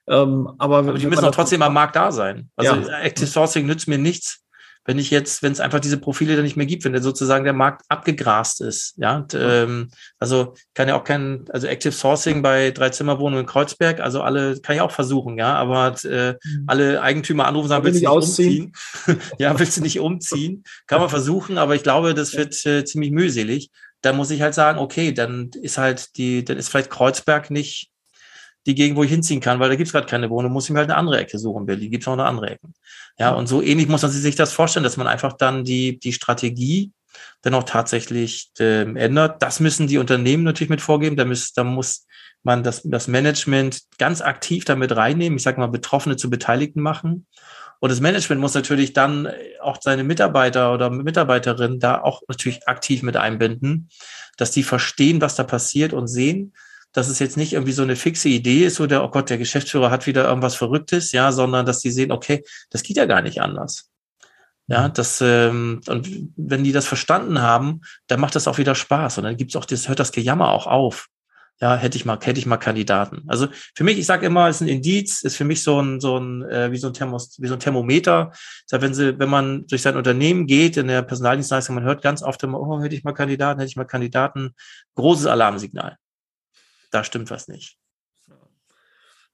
Ähm, 0.09 0.49
aber, 0.59 0.79
aber 0.79 0.95
die 0.95 1.07
müssen 1.07 1.25
auch 1.25 1.35
trotzdem 1.35 1.63
am 1.63 1.75
Markt 1.75 1.97
da 1.97 2.13
sein. 2.13 2.51
Also 2.57 2.75
ja. 2.75 3.01
Active 3.01 3.27
Sourcing 3.27 3.67
nützt 3.67 3.89
mir 3.89 3.99
nichts, 3.99 4.45
wenn 4.87 4.99
ich 4.99 5.11
jetzt, 5.11 5.43
wenn 5.43 5.53
es 5.53 5.61
einfach 5.61 5.81
diese 5.81 5.99
Profile 5.99 6.35
dann 6.35 6.45
nicht 6.45 6.57
mehr 6.57 6.67
gibt, 6.67 6.85
wenn 6.85 6.93
der 6.93 7.03
sozusagen 7.03 7.45
der 7.45 7.53
Markt 7.53 7.83
abgegrast 7.89 8.61
ist, 8.61 8.95
ja, 8.97 9.17
und, 9.17 9.35
ähm, 9.35 9.91
also 10.19 10.55
kann 10.75 10.89
ja 10.89 10.99
auch 10.99 11.05
kein, 11.05 11.45
also 11.51 11.67
Active 11.67 11.93
Sourcing 11.93 12.43
bei 12.43 12.71
drei 12.71 12.91
Zimmerwohnungen 12.91 13.41
in 13.41 13.47
Kreuzberg, 13.47 14.01
also 14.01 14.23
alle 14.23 14.59
kann 14.61 14.77
ich 14.77 14.83
auch 14.83 14.93
versuchen, 14.93 15.37
ja, 15.39 15.55
aber 15.55 15.95
äh, 16.05 16.33
mhm. 16.33 16.65
alle 16.67 17.03
Eigentümer 17.03 17.47
anrufen, 17.47 17.69
sagen, 17.69 17.85
willst 17.85 17.97
du 17.97 18.01
nicht 18.01 18.09
ausziehen? 18.09 18.73
umziehen? 19.07 19.21
ja, 19.39 19.59
willst 19.59 19.77
du 19.77 19.83
nicht 19.83 20.01
umziehen? 20.01 20.65
Kann 20.87 21.01
man 21.01 21.11
versuchen, 21.11 21.59
aber 21.59 21.75
ich 21.75 21.83
glaube, 21.83 22.15
das 22.15 22.37
wird 22.37 22.65
äh, 22.67 22.85
ziemlich 22.85 23.11
mühselig. 23.11 23.71
Da 24.03 24.13
muss 24.13 24.31
ich 24.31 24.43
halt 24.43 24.55
sagen, 24.55 24.79
okay, 24.79 25.13
dann 25.13 25.51
ist 25.61 25.79
halt 25.79 26.17
die, 26.17 26.45
dann 26.45 26.59
ist 26.59 26.69
vielleicht 26.69 26.91
Kreuzberg 26.91 27.51
nicht 27.51 27.91
die 28.67 28.75
Gegend, 28.75 28.97
wo 28.97 29.05
ich 29.05 29.11
hinziehen 29.11 29.41
kann, 29.41 29.61
weil 29.61 29.69
da 29.69 29.77
gibt's 29.77 29.93
gerade 29.93 30.07
keine 30.07 30.29
Wohnung, 30.29 30.53
muss 30.53 30.65
ich 30.65 30.71
mir 30.71 30.81
halt 30.81 30.91
eine 30.91 30.99
andere 30.99 31.19
Ecke 31.19 31.39
suchen. 31.39 31.61
In 31.61 31.67
Berlin 31.67 31.91
gibt's 31.91 32.07
noch 32.07 32.15
eine 32.15 32.25
andere 32.25 32.51
Ecke. 32.51 32.69
Ja, 33.19 33.31
und 33.31 33.47
so 33.47 33.63
ähnlich 33.63 33.89
muss 33.89 34.03
man 34.03 34.11
sich 34.11 34.35
das 34.35 34.53
vorstellen, 34.53 34.85
dass 34.85 34.97
man 34.97 35.07
einfach 35.07 35.35
dann 35.35 35.65
die, 35.65 35.99
die 35.99 36.13
Strategie 36.13 36.93
dann 37.43 37.55
auch 37.55 37.63
tatsächlich 37.63 38.51
ähm, 38.59 38.97
ändert. 38.97 39.43
Das 39.43 39.61
müssen 39.61 39.87
die 39.87 39.99
Unternehmen 39.99 40.43
natürlich 40.43 40.71
mit 40.71 40.81
vorgeben. 40.81 41.17
Da 41.17 41.25
muss, 41.25 41.53
da 41.53 41.65
muss 41.65 42.07
man 42.43 42.63
das, 42.63 42.83
das 42.85 43.09
Management 43.09 43.83
ganz 43.99 44.21
aktiv 44.21 44.65
damit 44.65 44.95
reinnehmen. 44.97 45.37
Ich 45.37 45.45
sage 45.45 45.61
mal, 45.61 45.69
Betroffene 45.69 46.17
zu 46.17 46.29
Beteiligten 46.29 46.81
machen. 46.81 47.27
Und 47.79 47.91
das 47.91 48.01
Management 48.01 48.41
muss 48.41 48.55
natürlich 48.55 48.95
dann 48.95 49.29
auch 49.61 49.79
seine 49.81 50.03
Mitarbeiter 50.03 50.73
oder 50.73 50.91
Mitarbeiterinnen 50.91 51.79
da 51.79 52.01
auch 52.01 52.23
natürlich 52.27 52.67
aktiv 52.67 53.03
mit 53.03 53.17
einbinden, 53.17 53.91
dass 54.39 54.51
die 54.51 54.63
verstehen, 54.63 55.21
was 55.21 55.35
da 55.35 55.45
passiert 55.45 55.93
und 55.93 56.07
sehen, 56.07 56.55
dass 56.97 57.09
es 57.09 57.19
jetzt 57.19 57.37
nicht 57.37 57.53
irgendwie 57.53 57.73
so 57.73 57.83
eine 57.83 57.95
fixe 57.95 58.31
Idee 58.31 58.65
ist 58.65 58.81
oder, 58.81 59.05
oh 59.05 59.11
Gott, 59.11 59.29
der 59.29 59.37
Geschäftsführer 59.37 59.91
hat 59.91 60.07
wieder 60.07 60.27
irgendwas 60.27 60.55
Verrücktes, 60.55 61.13
ja, 61.13 61.31
sondern 61.31 61.67
dass 61.67 61.81
die 61.81 61.91
sehen, 61.91 62.11
okay, 62.11 62.43
das 62.71 62.83
geht 62.83 62.97
ja 62.97 63.05
gar 63.05 63.21
nicht 63.21 63.43
anders. 63.43 63.91
Ja, 64.67 64.89
mhm. 64.89 64.95
das, 64.95 65.21
ähm, 65.21 65.83
und 65.89 66.09
wenn 66.37 66.65
die 66.65 66.73
das 66.73 66.87
verstanden 66.87 67.43
haben, 67.43 67.83
dann 68.07 68.19
macht 68.19 68.35
das 68.35 68.49
auch 68.49 68.57
wieder 68.57 68.75
Spaß. 68.75 69.19
Und 69.19 69.25
dann 69.25 69.37
gibt's 69.37 69.57
auch 69.57 69.67
das, 69.67 69.89
hört 69.89 70.01
das 70.01 70.11
Gejammer 70.11 70.49
auch 70.53 70.67
auf. 70.67 71.09
Ja, 71.61 71.77
hätte 71.77 71.99
ich 71.99 72.07
mal, 72.07 72.19
hätte 72.23 72.39
ich 72.39 72.47
mal 72.47 72.57
Kandidaten. 72.57 73.25
Also 73.29 73.49
für 73.75 73.85
mich, 73.85 73.99
ich 73.99 74.07
sage 74.07 74.27
immer, 74.27 74.49
es 74.49 74.57
ist 74.57 74.63
ein 74.63 74.69
Indiz, 74.69 75.23
ist 75.23 75.37
für 75.37 75.45
mich 75.45 75.63
so 75.63 75.81
ein, 75.81 76.01
so 76.01 76.19
ein, 76.19 76.43
äh, 76.43 76.73
wie 76.73 76.79
so 76.79 76.87
ein 76.87 76.95
Thermos, 76.95 77.37
wie 77.41 77.47
so 77.47 77.55
ein 77.55 77.61
Thermometer. 77.61 78.33
Sag, 78.67 78.81
wenn 78.81 78.95
sie, 78.95 79.19
wenn 79.19 79.29
man 79.29 79.67
durch 79.67 79.83
sein 79.83 79.97
Unternehmen 79.97 80.47
geht, 80.47 80.79
in 80.79 80.89
der 80.89 81.03
Personaldienstleistung, 81.03 81.75
man 81.75 81.85
hört 81.85 82.03
ganz 82.03 82.23
oft 82.23 82.43
immer, 82.43 82.59
oh, 82.59 82.81
hätte 82.83 82.95
ich 82.95 83.05
mal 83.05 83.13
Kandidaten, 83.13 83.61
hätte 83.61 83.71
ich 83.71 83.77
mal 83.77 83.85
Kandidaten, 83.85 84.55
großes 84.95 85.27
Alarmsignal. 85.27 85.99
Da 86.91 87.05
stimmt 87.05 87.31
was 87.31 87.49
nicht. 87.49 87.79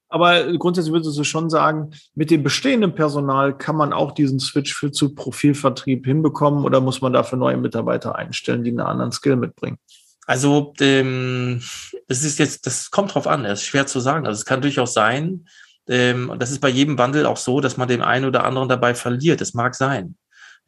Aber 0.09 0.53
grundsätzlich 0.59 0.93
würdest 0.93 1.17
du 1.17 1.25
schon 1.25 1.49
sagen, 1.49 1.93
mit 2.15 2.31
dem 2.31 2.43
bestehenden 2.43 2.95
Personal 2.95 3.57
kann 3.57 3.77
man 3.77 3.95
auch 3.95 4.13
diesen 4.13 4.41
Switch 4.41 4.75
für 4.75 4.93
zu 4.93 5.15
Profilvertrieb 5.15 6.05
hinbekommen 6.05 6.67
oder 6.67 6.83
muss 6.83 7.01
man 7.01 7.15
dafür 7.15 7.39
neue 7.39 7.57
Mitarbeiter 7.57 8.15
einstellen, 8.15 8.63
die 8.63 8.71
einen 8.71 8.81
anderen 8.81 9.13
Skill 9.13 9.37
mitbringen? 9.37 9.79
Also 10.27 10.75
ähm, 10.81 11.63
das 12.09 12.25
ist 12.25 12.39
jetzt, 12.39 12.67
das 12.67 12.91
kommt 12.91 13.15
drauf 13.15 13.27
an, 13.27 13.45
das 13.45 13.63
ist 13.63 13.67
schwer 13.67 13.87
zu 13.87 14.01
sagen. 14.01 14.27
Also 14.27 14.39
es 14.39 14.45
kann 14.45 14.61
durchaus 14.61 14.93
sein, 14.93 15.47
ähm, 15.89 16.31
und 16.31 16.41
das 16.41 16.51
ist 16.51 16.61
bei 16.61 16.69
jedem 16.69 16.99
Wandel 16.99 17.27
auch 17.27 17.37
so, 17.37 17.61
dass 17.61 17.77
man 17.77 17.89
den 17.89 18.03
einen 18.03 18.25
oder 18.25 18.45
anderen 18.45 18.69
dabei 18.69 18.95
verliert. 18.95 19.41
Das 19.41 19.55
mag 19.55 19.75
sein. 19.75 20.17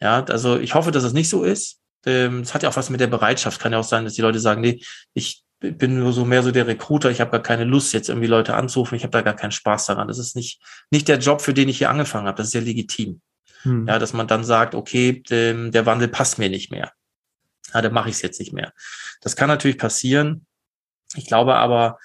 Ja, 0.01 0.25
also 0.25 0.59
ich 0.59 0.75
hoffe, 0.75 0.91
dass 0.91 1.05
es 1.05 1.13
nicht 1.13 1.29
so 1.29 1.45
ist. 1.45 1.81
Ähm, 2.05 2.41
es 2.41 2.53
hat 2.53 2.63
ja 2.63 2.69
auch 2.69 2.77
was 2.77 2.91
mit 2.91 3.01
der 3.01 3.07
Bereitschaft. 3.07 3.61
Kann 3.61 3.73
ja 3.73 3.79
auch 3.79 3.85
sein, 3.85 4.05
dass 4.05 4.15
die 4.15 4.23
Leute 4.23 4.41
sagen, 4.41 4.61
nee, 4.61 4.83
ich 5.15 5.45
bin 5.73 5.99
nur 5.99 6.13
so 6.13 6.25
mehr 6.25 6.43
so 6.43 6.51
der 6.51 6.67
Recruiter, 6.67 7.11
ich 7.11 7.21
habe 7.21 7.31
gar 7.31 7.43
keine 7.43 7.65
Lust, 7.65 7.93
jetzt 7.93 8.09
irgendwie 8.09 8.27
Leute 8.27 8.55
anzurufen, 8.55 8.97
ich 8.97 9.03
habe 9.03 9.13
da 9.13 9.23
gar 9.23 9.35
keinen 9.35 9.53
Spaß 9.53 9.87
daran. 9.87 10.09
Das 10.09 10.19
ist 10.19 10.37
nicht, 10.37 10.61
nicht 10.91 11.09
der 11.09 11.19
Job, 11.19 11.41
für 11.41 11.55
den 11.55 11.69
ich 11.69 11.79
hier 11.79 11.91
angefangen 11.91 12.27
habe. 12.27 12.37
Das 12.37 12.49
ist 12.49 12.55
ja 12.55 12.61
legitim. 12.61 13.21
Hm. 13.63 13.87
Ja, 13.87 13.99
dass 13.99 14.13
man 14.13 14.27
dann 14.27 14.45
sagt, 14.45 14.75
okay, 14.75 15.23
der, 15.23 15.71
der 15.71 15.87
Wandel 15.87 16.09
passt 16.09 16.39
mir 16.39 16.49
nicht 16.49 16.71
mehr. 16.71 16.93
Ja, 17.73 17.83
dann 17.83 17.93
mache 17.93 18.09
ich 18.09 18.17
es 18.17 18.23
jetzt 18.23 18.39
nicht 18.39 18.53
mehr. 18.53 18.73
Das 19.21 19.37
kann 19.37 19.49
natürlich 19.49 19.79
passieren. 19.79 20.47
Ich 21.17 21.27
glaube 21.27 21.55
aber, 21.55 21.99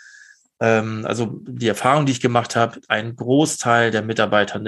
ähm, 0.59 1.05
also 1.05 1.41
die 1.47 1.67
Erfahrung, 1.67 2.05
die 2.05 2.11
ich 2.11 2.21
gemacht 2.21 2.55
habe, 2.55 2.79
ein 2.87 3.15
Großteil 3.15 3.91
der 3.91 4.01
Mitarbeiter, 4.01 4.61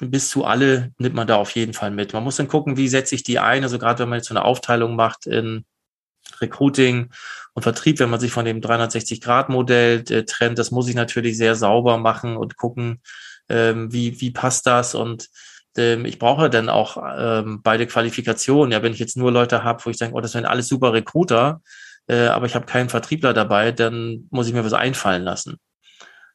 bis 0.00 0.30
zu 0.30 0.44
alle, 0.44 0.92
nimmt 0.98 1.14
man 1.14 1.26
da 1.26 1.36
auf 1.36 1.52
jeden 1.52 1.72
Fall 1.72 1.90
mit. 1.90 2.12
Man 2.12 2.24
muss 2.24 2.36
dann 2.36 2.48
gucken, 2.48 2.76
wie 2.76 2.88
setze 2.88 3.14
ich 3.14 3.22
die 3.22 3.38
ein. 3.38 3.62
Also 3.62 3.78
gerade 3.78 4.00
wenn 4.00 4.08
man 4.08 4.18
jetzt 4.18 4.28
so 4.28 4.34
eine 4.34 4.44
Aufteilung 4.44 4.96
macht 4.96 5.26
in 5.26 5.64
Recruiting 6.40 7.10
und 7.54 7.62
Vertrieb, 7.62 7.98
wenn 7.98 8.10
man 8.10 8.20
sich 8.20 8.32
von 8.32 8.44
dem 8.44 8.60
360-Grad-Modell 8.60 10.04
äh, 10.10 10.24
trennt, 10.24 10.58
das 10.58 10.70
muss 10.70 10.88
ich 10.88 10.94
natürlich 10.94 11.36
sehr 11.36 11.54
sauber 11.54 11.98
machen 11.98 12.36
und 12.36 12.56
gucken, 12.56 13.02
ähm, 13.48 13.92
wie, 13.92 14.20
wie 14.20 14.30
passt 14.30 14.66
das 14.66 14.94
und 14.94 15.28
ähm, 15.76 16.04
ich 16.04 16.18
brauche 16.18 16.50
dann 16.50 16.68
auch 16.68 16.96
ähm, 17.16 17.60
beide 17.62 17.86
Qualifikationen. 17.86 18.72
Ja, 18.72 18.82
wenn 18.82 18.92
ich 18.92 18.98
jetzt 18.98 19.16
nur 19.16 19.32
Leute 19.32 19.64
habe, 19.64 19.84
wo 19.84 19.90
ich 19.90 19.98
denke, 19.98 20.16
oh, 20.16 20.20
das 20.20 20.32
sind 20.32 20.44
alles 20.44 20.68
super 20.68 20.92
Recruiter, 20.92 21.60
äh, 22.08 22.26
aber 22.26 22.46
ich 22.46 22.54
habe 22.54 22.66
keinen 22.66 22.88
Vertriebler 22.88 23.32
dabei, 23.32 23.72
dann 23.72 24.26
muss 24.30 24.48
ich 24.48 24.52
mir 24.52 24.64
was 24.64 24.72
einfallen 24.72 25.22
lassen 25.22 25.58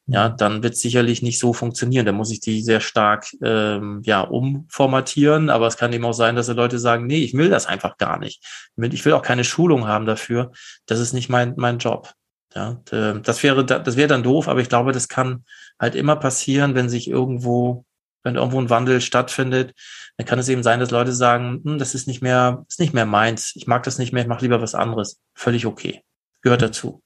ja, 0.08 0.28
dann 0.28 0.62
wird 0.62 0.76
sicherlich 0.76 1.20
nicht 1.22 1.40
so 1.40 1.52
funktionieren. 1.52 2.06
Da 2.06 2.12
muss 2.12 2.30
ich 2.30 2.38
die 2.40 2.62
sehr 2.62 2.80
stark 2.80 3.26
ähm, 3.42 4.02
ja 4.04 4.20
umformatieren. 4.20 5.50
Aber 5.50 5.66
es 5.66 5.76
kann 5.76 5.92
eben 5.92 6.04
auch 6.04 6.12
sein, 6.12 6.36
dass 6.36 6.46
die 6.46 6.52
Leute 6.52 6.78
sagen, 6.78 7.06
nee, 7.06 7.18
ich 7.18 7.34
will 7.34 7.48
das 7.50 7.66
einfach 7.66 7.96
gar 7.98 8.18
nicht. 8.18 8.44
Ich 8.76 9.04
will 9.04 9.14
auch 9.14 9.22
keine 9.22 9.42
Schulung 9.42 9.88
haben 9.88 10.06
dafür. 10.06 10.52
Das 10.86 11.00
ist 11.00 11.12
nicht 11.12 11.28
mein 11.28 11.54
mein 11.56 11.78
Job. 11.78 12.12
Ja, 12.54 12.80
das 12.84 13.42
wäre 13.42 13.64
das 13.64 13.96
wäre 13.96 14.08
dann 14.08 14.22
doof. 14.22 14.48
Aber 14.48 14.60
ich 14.60 14.68
glaube, 14.68 14.92
das 14.92 15.08
kann 15.08 15.44
halt 15.78 15.96
immer 15.96 16.16
passieren, 16.16 16.74
wenn 16.76 16.88
sich 16.88 17.08
irgendwo 17.08 17.84
wenn 18.22 18.36
irgendwo 18.36 18.60
ein 18.60 18.70
Wandel 18.70 19.00
stattfindet, 19.00 19.72
dann 20.16 20.26
kann 20.26 20.40
es 20.40 20.48
eben 20.48 20.64
sein, 20.64 20.80
dass 20.80 20.90
Leute 20.90 21.12
sagen, 21.12 21.62
hm, 21.64 21.78
das 21.78 21.94
ist 21.94 22.08
nicht 22.08 22.22
mehr, 22.22 22.64
ist 22.68 22.80
nicht 22.80 22.92
mehr 22.92 23.06
meins. 23.06 23.52
Ich 23.54 23.68
mag 23.68 23.84
das 23.84 23.98
nicht 23.98 24.12
mehr. 24.12 24.22
Ich 24.22 24.28
mache 24.28 24.42
lieber 24.42 24.60
was 24.60 24.74
anderes. 24.74 25.20
Völlig 25.34 25.64
okay. 25.64 26.02
Gehört 26.42 26.62
dazu. 26.62 27.02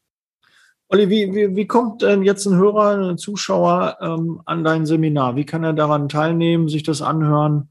Olli, 0.93 1.09
wie, 1.09 1.33
wie, 1.33 1.55
wie 1.55 1.67
kommt 1.69 2.03
ähm, 2.03 2.25
jetzt 2.25 2.47
ein 2.47 2.57
Hörer, 2.57 3.11
ein 3.11 3.17
Zuschauer 3.17 3.99
ähm, 4.01 4.43
an 4.45 4.65
dein 4.65 4.87
Seminar? 4.87 5.37
Wie 5.37 5.47
kann 5.47 5.63
er 5.63 5.73
daran 5.73 6.09
teilnehmen, 6.09 6.69
sich 6.69 6.83
das 6.83 7.01
anhören, 7.01 7.71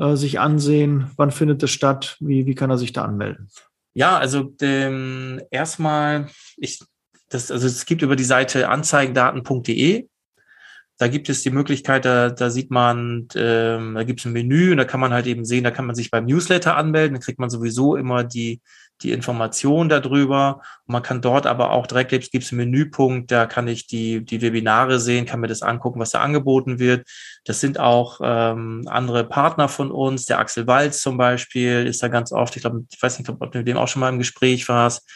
äh, 0.00 0.16
sich 0.16 0.40
ansehen? 0.40 1.12
Wann 1.16 1.30
findet 1.30 1.62
es 1.62 1.70
statt? 1.70 2.16
Wie, 2.18 2.44
wie 2.44 2.56
kann 2.56 2.70
er 2.70 2.76
sich 2.76 2.92
da 2.92 3.04
anmelden? 3.04 3.48
Ja, 3.94 4.18
also 4.18 4.52
ähm, 4.60 5.40
erstmal, 5.52 6.26
ich, 6.56 6.80
das, 7.28 7.52
also 7.52 7.68
es 7.68 7.86
gibt 7.86 8.02
über 8.02 8.16
die 8.16 8.24
Seite 8.24 8.68
anzeigendaten.de 8.68 10.08
da 10.98 11.08
gibt 11.08 11.28
es 11.28 11.42
die 11.42 11.50
Möglichkeit, 11.50 12.06
da, 12.06 12.30
da 12.30 12.48
sieht 12.48 12.70
man, 12.70 13.28
ähm, 13.34 13.94
da 13.94 14.02
gibt 14.04 14.20
es 14.20 14.26
ein 14.26 14.32
Menü 14.32 14.70
und 14.70 14.78
da 14.78 14.84
kann 14.84 15.00
man 15.00 15.12
halt 15.12 15.26
eben 15.26 15.44
sehen, 15.44 15.64
da 15.64 15.70
kann 15.70 15.84
man 15.86 15.94
sich 15.94 16.10
beim 16.10 16.24
Newsletter 16.24 16.76
anmelden, 16.76 17.14
dann 17.14 17.22
kriegt 17.22 17.38
man 17.38 17.50
sowieso 17.50 17.96
immer 17.96 18.24
die, 18.24 18.62
die 19.02 19.12
Information 19.12 19.88
darüber. 19.88 20.62
Und 20.86 20.92
man 20.92 21.02
kann 21.02 21.20
dort 21.20 21.46
aber 21.46 21.70
auch 21.70 21.86
direkt, 21.86 22.10
gibt 22.10 22.44
es 22.44 22.52
einen 22.52 22.58
Menüpunkt, 22.58 23.30
da 23.30 23.46
kann 23.46 23.68
ich 23.68 23.86
die, 23.86 24.24
die 24.24 24.42
Webinare 24.42 24.98
sehen, 24.98 25.26
kann 25.26 25.40
mir 25.40 25.48
das 25.48 25.62
angucken, 25.62 26.00
was 26.00 26.10
da 26.10 26.20
angeboten 26.20 26.78
wird. 26.78 27.06
Das 27.44 27.60
sind 27.60 27.78
auch 27.78 28.20
ähm, 28.22 28.84
andere 28.86 29.24
Partner 29.24 29.68
von 29.68 29.90
uns, 29.90 30.24
der 30.24 30.38
Axel 30.38 30.66
Walz 30.66 31.00
zum 31.00 31.16
Beispiel 31.16 31.86
ist 31.86 32.02
da 32.02 32.08
ganz 32.08 32.32
oft, 32.32 32.56
ich 32.56 32.62
glaube, 32.62 32.84
ich 32.90 33.02
weiß 33.02 33.18
nicht, 33.18 33.28
ob 33.28 33.52
du 33.52 33.58
mit 33.58 33.68
dem 33.68 33.76
auch 33.76 33.88
schon 33.88 34.00
mal 34.00 34.08
im 34.08 34.18
Gespräch 34.18 34.68
warst. 34.68 35.08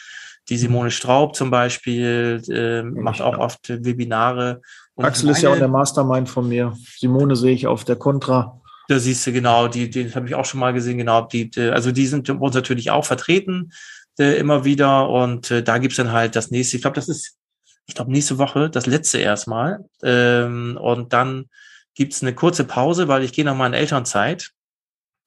Die 0.48 0.56
Simone 0.56 0.90
Straub 0.90 1.36
zum 1.36 1.50
Beispiel 1.50 2.42
äh, 2.48 2.82
macht 2.82 3.20
auch 3.20 3.38
oft 3.38 3.68
Webinare. 3.68 4.62
Und 4.94 5.04
Axel 5.04 5.26
meine, 5.26 5.36
ist 5.36 5.42
ja 5.42 5.50
auch 5.50 5.58
der 5.58 5.68
Mastermind 5.68 6.28
von 6.28 6.48
mir. 6.48 6.76
Simone 6.98 7.36
sehe 7.36 7.54
ich 7.54 7.66
auf 7.66 7.84
der 7.84 7.96
Contra. 7.96 8.60
Da 8.90 8.98
siehst 8.98 9.24
du 9.24 9.32
genau, 9.32 9.68
die, 9.68 9.88
die 9.88 10.12
habe 10.12 10.26
ich 10.26 10.34
auch 10.34 10.44
schon 10.44 10.58
mal 10.58 10.72
gesehen, 10.72 10.98
genau. 10.98 11.22
Die, 11.22 11.48
also 11.56 11.92
die 11.92 12.08
sind 12.08 12.28
uns 12.28 12.56
natürlich 12.56 12.90
auch 12.90 13.04
vertreten 13.04 13.70
äh, 14.18 14.36
immer 14.36 14.64
wieder. 14.64 15.08
Und 15.08 15.48
äh, 15.52 15.62
da 15.62 15.78
gibt's 15.78 15.96
dann 15.96 16.10
halt 16.10 16.34
das 16.34 16.50
nächste, 16.50 16.74
ich 16.74 16.82
glaube, 16.82 16.96
das 16.96 17.08
ist, 17.08 17.38
ich 17.86 17.94
glaube, 17.94 18.10
nächste 18.10 18.38
Woche, 18.38 18.68
das 18.68 18.86
letzte 18.86 19.18
erstmal. 19.18 19.84
Ähm, 20.02 20.76
und 20.76 21.12
dann 21.12 21.46
gibt's 21.94 22.20
eine 22.20 22.34
kurze 22.34 22.64
Pause, 22.64 23.06
weil 23.06 23.22
ich 23.22 23.32
gehe 23.32 23.44
noch 23.44 23.54
mal 23.54 23.68
in 23.68 23.74
Elternzeit. 23.74 24.50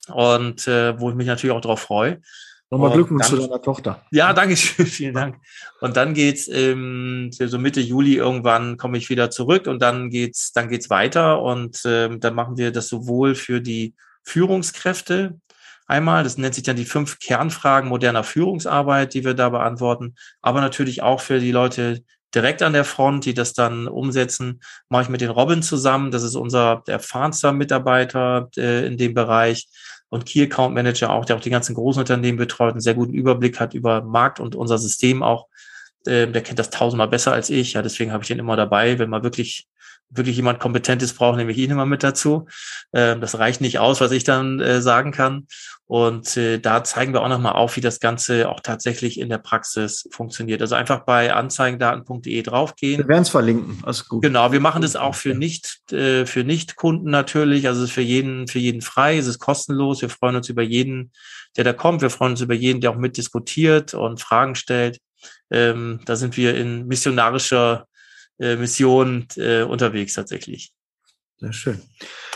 Und 0.10 0.68
äh, 0.68 1.00
wo 1.00 1.10
ich 1.10 1.16
mich 1.16 1.28
natürlich 1.28 1.56
auch 1.56 1.62
drauf 1.62 1.80
freue. 1.80 2.20
Nochmal 2.74 2.94
Glückwunsch 2.94 3.28
zu 3.28 3.38
deiner 3.38 3.62
Tochter. 3.62 4.02
Ja, 4.10 4.34
danke 4.34 4.58
schön, 4.58 4.86
vielen 4.88 5.14
Dank. 5.14 5.38
Und 5.80 5.96
dann 5.96 6.16
geht's 6.16 6.48
ähm, 6.52 7.30
so 7.32 7.60
Mitte 7.60 7.82
Juli 7.82 8.16
irgendwann 8.16 8.78
komme 8.78 8.98
ich 8.98 9.10
wieder 9.10 9.30
zurück 9.30 9.68
und 9.68 9.80
dann 9.80 10.10
geht's 10.10 10.54
dann 10.54 10.70
geht's 10.70 10.90
weiter 10.90 11.42
und 11.42 11.82
ähm, 11.86 12.20
dann 12.20 12.34
machen 12.34 12.58
wir 12.58 12.72
das 12.72 12.90
sowohl 12.90 13.36
für 13.36 13.62
die 13.62 13.94
Führungskräfte 14.24 15.40
einmal, 15.86 16.24
das 16.24 16.38
nennt 16.40 16.56
sich 16.56 16.64
dann 16.64 16.76
die 16.76 16.86
fünf 16.86 17.20
Kernfragen 17.20 17.90
moderner 17.90 18.24
Führungsarbeit, 18.24 19.14
die 19.14 19.24
wir 19.24 19.36
da 19.36 19.50
beantworten, 19.50 20.16
aber 20.42 20.62
natürlich 20.62 21.04
auch 21.04 21.22
für 21.22 21.40
die 21.40 21.52
Leute 21.52 22.04
direkt 22.34 22.64
an 22.64 22.74
der 22.74 22.86
Front, 22.86 23.26
die 23.26 23.36
das 23.36 23.54
dann 23.54 23.88
umsetzen, 23.88 24.62
mache 24.90 25.04
ich 25.04 25.10
mit 25.10 25.22
den 25.22 25.30
Robin 25.30 25.62
zusammen. 25.62 26.10
Das 26.10 26.24
ist 26.24 26.36
unser 26.36 26.82
erfahrenster 26.88 27.54
Mitarbeiter 27.54 28.50
äh, 28.58 28.88
in 28.88 28.98
dem 28.98 29.14
Bereich 29.14 29.68
und 30.14 30.28
Key 30.28 30.44
Account 30.44 30.76
Manager 30.76 31.10
auch, 31.10 31.26
der 31.26 31.36
auch 31.36 31.42
die 31.42 31.50
ganzen 31.50 31.74
großen 31.74 32.00
Unternehmen 32.00 32.38
betreut, 32.38 32.74
einen 32.74 32.82
sehr 32.82 32.94
guten 32.94 33.16
Überblick 33.16 33.60
hat 33.60 33.74
über 33.74 34.04
Markt 34.04 34.40
und 34.40 34.54
unser 34.54 34.78
System 34.78 35.24
auch. 35.24 35.48
Äh, 36.06 36.28
der 36.28 36.44
kennt 36.44 36.60
das 36.60 36.70
tausendmal 36.70 37.08
besser 37.08 37.34
als 37.34 37.50
ich. 37.50 37.74
Ja, 37.74 37.82
deswegen 37.82 38.12
habe 38.12 38.22
ich 38.22 38.28
den 38.28 38.38
immer 38.38 38.56
dabei, 38.56 39.00
wenn 39.00 39.10
man 39.10 39.24
wirklich 39.24 39.68
wirklich 40.16 40.36
jemand 40.36 40.60
Kompetentes 40.60 41.14
braucht, 41.14 41.38
nehme 41.38 41.52
ich 41.52 41.58
ihn 41.58 41.72
immer 41.72 41.86
mit 41.86 42.04
dazu. 42.04 42.48
Ähm, 42.94 43.22
das 43.22 43.38
reicht 43.38 43.62
nicht 43.62 43.80
aus, 43.80 44.02
was 44.02 44.12
ich 44.12 44.24
dann 44.24 44.60
äh, 44.60 44.82
sagen 44.82 45.12
kann. 45.12 45.48
Und 45.86 46.38
äh, 46.38 46.60
da 46.60 46.84
zeigen 46.84 47.14
wir 47.14 47.22
auch 47.22 47.30
nochmal 47.30 47.54
auf, 47.54 47.76
wie 47.76 47.82
das 47.82 48.00
Ganze 48.00 48.50
auch 48.50 48.62
tatsächlich 48.62 49.20
in 49.20 49.30
der 49.30 49.38
Praxis 49.38 50.08
funktioniert. 50.12 50.62
Also 50.62 50.76
einfach 50.76 51.02
bei 51.02 51.34
anzeigendaten.de 51.34 52.42
draufgehen. 52.42 53.00
Wir 53.00 53.08
werden 53.08 53.24
es 53.24 53.30
verlinken. 53.30 53.80
Alles 53.84 54.08
gut. 54.08 54.24
Genau, 54.24 54.52
wir 54.52 54.60
machen 54.60 54.82
das 54.82 54.96
auch 54.96 55.16
für 55.16 55.36
nicht 55.36 55.92
äh, 55.92 56.26
für 56.26 56.44
Nicht-Kunden 56.44 57.12
natürlich. 57.12 57.68
Also 57.68 57.84
es 57.84 57.90
ist 57.90 57.94
für 57.94 58.02
jeden 58.02 58.48
für 58.48 58.60
jeden 58.60 58.82
frei. 58.82 59.18
Es 59.18 59.28
ist 59.28 59.40
kostenlos. 59.40 60.02
Wir 60.02 60.10
freuen 60.10 60.38
uns 60.38 60.50
über 60.50 60.64
jeden, 60.64 61.12
der 61.58 61.64
da 61.64 61.74
kommt. 61.74 62.02
Wir 62.02 62.10
freuen 62.10 62.32
uns 62.32 62.42
über 62.42 62.56
jeden, 62.56 62.82
der 62.82 62.92
auch 62.92 62.98
mitdiskutiert 62.98 63.94
und 63.94 64.22
Fragen 64.22 64.56
stellt. 64.56 65.00
Ähm, 65.52 66.00
da 66.06 66.16
sind 66.16 66.38
wir 66.38 66.56
in 66.56 66.88
missionarischer 66.88 67.88
äh, 68.44 68.56
Mission 68.58 69.28
äh, 69.38 69.64
unterwegs 69.64 70.14
tatsächlich. 70.14 70.74
Sehr 71.38 71.54
schön. 71.54 71.82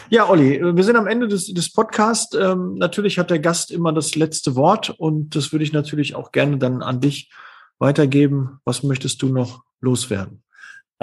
Ja, 0.10 0.30
Olli, 0.30 0.62
wir 0.62 0.84
sind 0.84 0.96
am 0.96 1.08
Ende 1.08 1.28
des, 1.28 1.54
des 1.54 1.72
Podcasts. 1.72 2.36
Ähm, 2.36 2.76
natürlich 2.76 3.20
hat 3.20 3.30
der 3.30 3.40
Gast 3.40 3.72
immer 3.72 3.94
das 3.94 4.16
letzte 4.16 4.56
Wort 4.56 4.90
und 4.90 5.36
das 5.36 5.52
würde 5.52 5.64
ich 5.64 5.74
natürlich 5.74 6.16
auch 6.16 6.32
gerne 6.32 6.58
dann 6.58 6.82
an 6.82 7.02
dich 7.02 7.30
weitergeben. 7.78 8.60
Was 8.66 8.84
möchtest 8.84 9.22
du 9.22 9.30
noch 9.30 9.64
loswerden? 9.82 10.44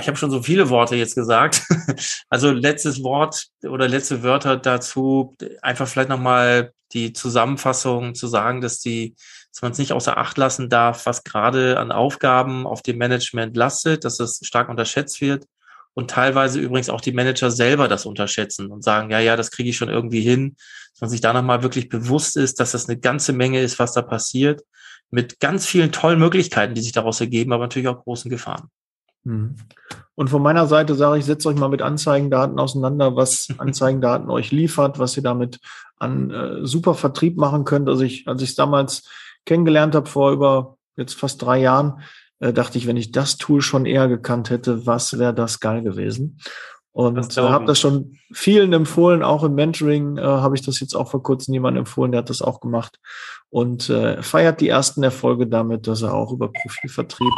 Ich 0.01 0.09
habe 0.09 0.17
schon 0.17 0.31
so 0.31 0.43
viele 0.43 0.71
Worte 0.71 0.97
jetzt 0.97 1.15
gesagt. 1.15 1.63
Also 2.29 2.51
letztes 2.51 3.05
Wort 3.05 3.47
oder 3.63 3.87
letzte 3.87 4.25
Wörter 4.25 4.57
dazu, 4.57 5.37
einfach 5.63 5.87
vielleicht 5.87 6.09
nochmal 6.09 6.73
die 6.93 7.13
Zusammenfassung 7.13 8.15
zu 8.15 8.27
sagen, 8.27 8.61
dass 8.61 8.81
die 8.81 9.15
dass 9.55 9.63
man 9.63 9.71
es 9.71 9.79
nicht 9.79 9.93
außer 9.93 10.19
Acht 10.19 10.37
lassen 10.37 10.69
darf, 10.69 11.07
was 11.07 11.23
gerade 11.23 11.79
an 11.79 11.93
Aufgaben 11.93 12.67
auf 12.67 12.83
dem 12.83 12.99
Management 12.99 13.57
lastet, 13.57 14.05
dass 14.05 14.17
das 14.17 14.41
stark 14.43 14.69
unterschätzt 14.69 15.21
wird 15.21 15.47
und 15.95 16.11
teilweise 16.11 16.59
übrigens 16.59 16.91
auch 16.91 17.01
die 17.01 17.13
Manager 17.13 17.53
selber 17.53 17.87
das 17.87 18.05
unterschätzen 18.05 18.73
und 18.73 18.83
sagen, 18.83 19.11
ja, 19.11 19.21
ja, 19.21 19.37
das 19.37 19.53
kriege 19.53 19.71
ich 19.71 19.77
schon 19.77 19.89
irgendwie 19.89 20.23
hin, 20.23 20.57
dass 20.93 21.03
man 21.03 21.11
sich 21.11 21.21
da 21.21 21.33
nochmal 21.33 21.63
wirklich 21.63 21.89
bewusst 21.89 22.37
ist, 22.37 22.59
dass 22.59 22.73
das 22.73 22.89
eine 22.89 22.99
ganze 22.99 23.33
Menge 23.33 23.61
ist, 23.61 23.79
was 23.79 23.93
da 23.93 24.03
passiert, 24.03 24.63
mit 25.13 25.39
ganz 25.39 25.67
vielen 25.67 25.93
tollen 25.93 26.19
Möglichkeiten, 26.19 26.75
die 26.75 26.83
sich 26.83 26.93
daraus 26.93 27.21
ergeben, 27.21 27.53
aber 27.53 27.65
natürlich 27.65 27.87
auch 27.87 28.03
großen 28.03 28.31
Gefahren. 28.31 28.71
Mhm. 29.23 29.55
Und 30.17 30.31
von 30.31 30.43
meiner 30.43 30.67
Seite 30.67 30.97
sage 30.97 31.19
ich, 31.19 31.25
setzt 31.25 31.47
euch 31.47 31.57
mal 31.57 31.69
mit 31.69 31.81
Anzeigendaten 31.81 32.59
auseinander, 32.59 33.15
was 33.15 33.49
Anzeigendaten 33.59 34.31
euch 34.31 34.51
liefert, 34.51 34.99
was 34.99 35.17
ihr 35.17 35.23
damit 35.23 35.61
an 35.97 36.31
äh, 36.33 36.67
super 36.67 36.95
Vertrieb 36.95 37.37
machen 37.37 37.65
könnt. 37.65 37.89
Also 37.89 38.03
ich, 38.03 38.27
als 38.27 38.43
ich 38.43 38.51
es 38.51 38.55
damals 38.57 39.09
kennengelernt 39.45 39.95
habe 39.95 40.09
vor 40.09 40.33
über 40.33 40.77
jetzt 40.97 41.15
fast 41.15 41.43
drei 41.43 41.61
Jahren, 41.61 42.01
äh, 42.41 42.53
dachte 42.53 42.79
ich, 42.79 42.87
wenn 42.87 42.97
ich 42.97 43.13
das 43.13 43.37
Tool 43.37 43.63
schon 43.63 43.87
eher 43.87 44.09
gekannt 44.09 44.51
hätte, 44.51 44.87
was 44.87 45.19
wäre 45.19 45.35
das 45.35 45.61
geil 45.61 45.83
gewesen? 45.83 46.39
Und 46.93 47.37
äh, 47.37 47.41
habe 47.41 47.65
das 47.65 47.81
schon 47.81 48.19
vielen 48.33 48.73
empfohlen, 48.73 49.25
auch 49.25 49.43
im 49.43 49.57
Mentoring 49.57 50.17
äh, 50.17 50.23
habe 50.23 50.55
ich 50.55 50.63
das 50.63 50.79
jetzt 50.79 50.95
auch 50.95 51.11
vor 51.11 51.25
kurzem 51.25 51.53
jemandem 51.53 51.81
empfohlen, 51.81 52.13
der 52.13 52.21
hat 52.21 52.31
das 52.31 52.41
auch 52.41 52.61
gemacht 52.61 53.01
und 53.51 53.91
äh, 53.91 54.23
feiert 54.23 54.61
die 54.61 54.69
ersten 54.69 55.03
Erfolge 55.03 55.49
damit, 55.49 55.89
dass 55.89 56.03
er 56.03 56.15
auch 56.15 56.33
über 56.33 56.53
Profilvertrieb 56.53 57.33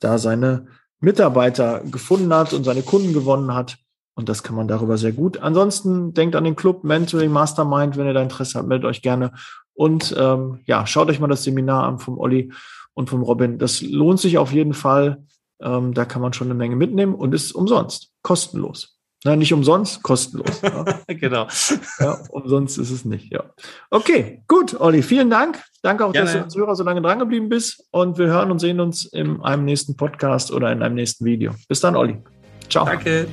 da 0.00 0.18
seine 0.18 0.66
Mitarbeiter 1.00 1.80
gefunden 1.90 2.32
hat 2.34 2.52
und 2.52 2.64
seine 2.64 2.82
Kunden 2.82 3.14
gewonnen 3.14 3.54
hat. 3.54 3.78
Und 4.14 4.28
das 4.28 4.42
kann 4.42 4.56
man 4.56 4.68
darüber 4.68 4.98
sehr 4.98 5.12
gut. 5.12 5.38
Ansonsten 5.38 6.12
denkt 6.12 6.36
an 6.36 6.44
den 6.44 6.56
Club 6.56 6.84
Mentoring 6.84 7.30
Mastermind, 7.30 7.96
wenn 7.96 8.06
ihr 8.06 8.12
da 8.12 8.22
Interesse 8.22 8.58
habt, 8.58 8.68
meldet 8.68 8.84
euch 8.86 9.00
gerne. 9.00 9.32
Und 9.80 10.14
ähm, 10.18 10.60
ja, 10.66 10.86
schaut 10.86 11.08
euch 11.08 11.20
mal 11.20 11.28
das 11.28 11.42
Seminar 11.42 11.84
an 11.84 11.98
vom 11.98 12.18
Olli 12.18 12.52
und 12.92 13.08
vom 13.08 13.22
Robin. 13.22 13.56
Das 13.56 13.80
lohnt 13.80 14.20
sich 14.20 14.36
auf 14.36 14.52
jeden 14.52 14.74
Fall. 14.74 15.24
Ähm, 15.62 15.94
da 15.94 16.04
kann 16.04 16.20
man 16.20 16.34
schon 16.34 16.48
eine 16.48 16.54
Menge 16.54 16.76
mitnehmen 16.76 17.14
und 17.14 17.34
ist 17.34 17.52
umsonst, 17.52 18.10
kostenlos. 18.20 18.98
Nein, 19.24 19.38
nicht 19.38 19.54
umsonst, 19.54 20.02
kostenlos. 20.02 20.60
Ja. 20.60 20.84
genau. 21.14 21.46
Ja, 21.98 22.18
umsonst 22.28 22.76
ist 22.76 22.90
es 22.90 23.06
nicht, 23.06 23.32
ja. 23.32 23.44
Okay, 23.88 24.42
gut, 24.48 24.78
Olli, 24.78 25.02
vielen 25.02 25.30
Dank. 25.30 25.62
Danke 25.80 26.04
auch, 26.04 26.12
Gerne. 26.12 26.26
dass 26.26 26.34
du 26.34 26.44
als 26.44 26.56
Hörer 26.56 26.76
so 26.76 26.84
lange 26.84 27.00
drangeblieben 27.00 27.48
bist. 27.48 27.82
Und 27.90 28.18
wir 28.18 28.26
hören 28.26 28.50
und 28.50 28.58
sehen 28.58 28.80
uns 28.80 29.06
in 29.06 29.40
einem 29.40 29.64
nächsten 29.64 29.96
Podcast 29.96 30.52
oder 30.52 30.70
in 30.72 30.82
einem 30.82 30.96
nächsten 30.96 31.24
Video. 31.24 31.52
Bis 31.68 31.80
dann, 31.80 31.96
Olli. 31.96 32.18
Ciao. 32.68 32.84
Danke. 32.84 33.28